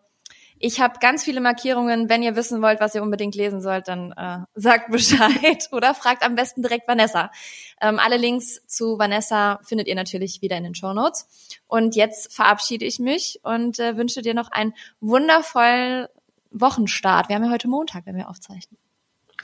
[0.60, 2.10] ich habe ganz viele Markierungen.
[2.10, 6.24] Wenn ihr wissen wollt, was ihr unbedingt lesen sollt, dann äh, sagt Bescheid oder fragt
[6.24, 7.32] am besten direkt Vanessa.
[7.82, 11.28] Ähm, alle Links zu Vanessa findet ihr natürlich wieder in den Show Notes.
[11.68, 16.08] Und jetzt verabschiede ich mich und äh, wünsche dir noch einen wundervollen
[16.52, 17.30] Wochenstart.
[17.30, 18.78] Wir haben ja heute Montag, wenn wir aufzeichnen.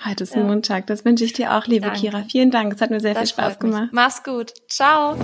[0.04, 0.44] Heute ist Ja.
[0.44, 0.88] Montag.
[0.88, 2.02] Das wünsche ich dir auch, liebe Danke.
[2.02, 2.24] Kira.
[2.30, 2.74] Vielen Dank.
[2.74, 3.90] Es hat mir sehr Das viel Spaß gemacht.
[3.94, 4.54] Mach's gut.
[4.68, 5.16] Ciao.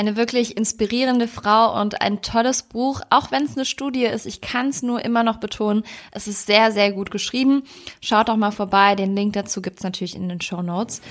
[0.00, 4.24] Eine wirklich inspirierende Frau und ein tolles Buch, auch wenn es eine Studie ist.
[4.24, 5.82] Ich kann es nur immer noch betonen.
[6.10, 7.64] Es ist sehr, sehr gut geschrieben.
[8.00, 8.94] Schaut doch mal vorbei.
[8.94, 11.02] Den Link dazu gibt's natürlich in den Show Notes.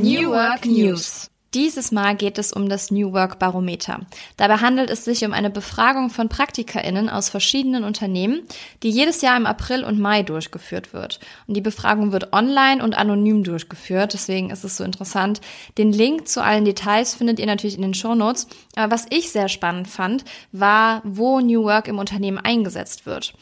[0.00, 1.31] New Work News.
[1.54, 4.00] Dieses Mal geht es um das New Work Barometer.
[4.38, 8.40] Dabei handelt es sich um eine Befragung von PraktikerInnen aus verschiedenen Unternehmen,
[8.82, 11.20] die jedes Jahr im April und Mai durchgeführt wird.
[11.46, 15.42] Und die Befragung wird online und anonym durchgeführt, deswegen ist es so interessant.
[15.76, 18.46] Den Link zu allen Details findet ihr natürlich in den Show Notes.
[18.74, 23.34] Aber was ich sehr spannend fand, war, wo New Work im Unternehmen eingesetzt wird.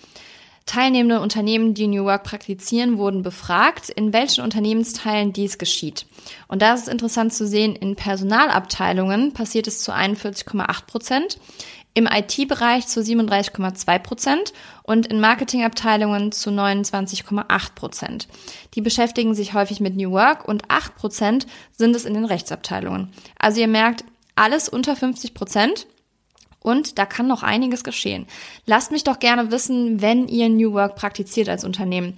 [0.66, 6.06] Teilnehmende Unternehmen, die New Work praktizieren, wurden befragt, in welchen Unternehmensteilen dies geschieht.
[6.48, 11.38] Und da ist es interessant zu sehen, in Personalabteilungen passiert es zu 41,8 Prozent,
[11.94, 14.52] im IT-Bereich zu 37,2 Prozent
[14.84, 18.28] und in Marketingabteilungen zu 29,8 Prozent.
[18.74, 21.46] Die beschäftigen sich häufig mit New Work und 8 Prozent
[21.76, 23.12] sind es in den Rechtsabteilungen.
[23.38, 24.04] Also ihr merkt,
[24.36, 25.86] alles unter 50 Prozent
[26.62, 28.26] und da kann noch einiges geschehen.
[28.66, 32.16] Lasst mich doch gerne wissen, wenn ihr New Work praktiziert als Unternehmen.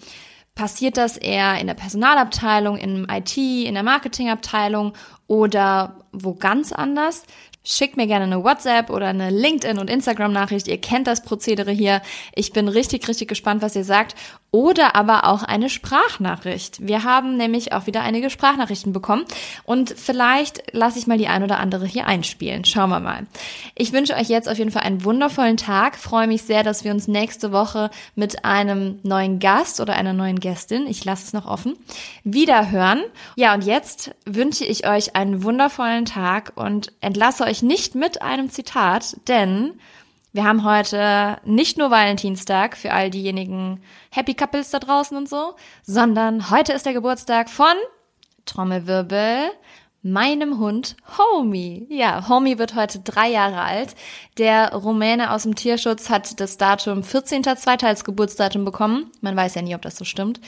[0.54, 4.92] Passiert das eher in der Personalabteilung, im IT, in der Marketingabteilung
[5.26, 7.24] oder wo ganz anders?
[7.64, 10.66] Schickt mir gerne eine WhatsApp oder eine LinkedIn- und Instagram-Nachricht.
[10.66, 12.02] Ihr kennt das Prozedere hier.
[12.34, 14.16] Ich bin richtig, richtig gespannt, was ihr sagt.
[14.50, 16.86] Oder aber auch eine Sprachnachricht.
[16.86, 19.24] Wir haben nämlich auch wieder einige Sprachnachrichten bekommen.
[19.64, 22.64] Und vielleicht lasse ich mal die ein oder andere hier einspielen.
[22.64, 23.26] Schauen wir mal.
[23.76, 25.96] Ich wünsche euch jetzt auf jeden Fall einen wundervollen Tag.
[25.96, 30.40] Freue mich sehr, dass wir uns nächste Woche mit einem neuen Gast oder einer neuen
[30.40, 31.76] Gästin, ich lasse es noch offen,
[32.24, 33.00] wieder hören.
[33.36, 38.50] Ja, und jetzt wünsche ich euch einen wundervollen Tag und entlasse euch nicht mit einem
[38.50, 39.74] Zitat, denn
[40.32, 45.54] wir haben heute nicht nur Valentinstag für all diejenigen Happy Couples da draußen und so,
[45.82, 47.74] sondern heute ist der Geburtstag von
[48.46, 49.50] Trommelwirbel,
[50.02, 51.86] meinem Hund Homie.
[51.88, 53.94] Ja, Homie wird heute drei Jahre alt.
[54.38, 57.84] Der Rumäne aus dem Tierschutz hat das Datum 14.2.
[57.84, 59.10] als Geburtsdatum bekommen.
[59.20, 60.40] Man weiß ja nie, ob das so stimmt.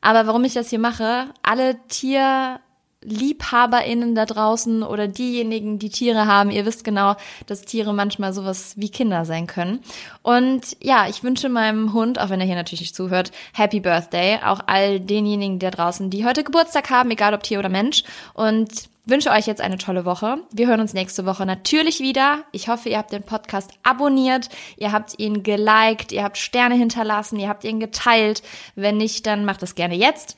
[0.00, 2.60] Aber warum ich das hier mache, alle Tier
[3.06, 7.14] LiebhaberInnen da draußen oder diejenigen, die Tiere haben, ihr wisst genau,
[7.46, 9.80] dass Tiere manchmal sowas wie Kinder sein können.
[10.22, 14.40] Und ja, ich wünsche meinem Hund, auch wenn er hier natürlich nicht zuhört, Happy Birthday.
[14.44, 18.02] Auch all denjenigen da draußen, die heute Geburtstag haben, egal ob Tier oder Mensch.
[18.34, 20.38] Und wünsche euch jetzt eine tolle Woche.
[20.52, 22.42] Wir hören uns nächste Woche natürlich wieder.
[22.52, 27.38] Ich hoffe, ihr habt den Podcast abonniert, ihr habt ihn geliked, ihr habt Sterne hinterlassen,
[27.38, 28.42] ihr habt ihn geteilt.
[28.74, 30.36] Wenn nicht, dann macht es gerne jetzt.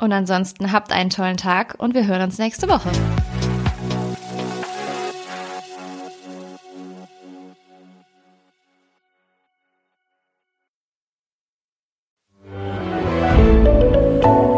[0.00, 2.90] Und ansonsten habt einen tollen Tag und wir hören uns nächste Woche.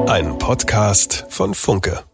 [0.08, 2.04] Ein Podcast von Funke.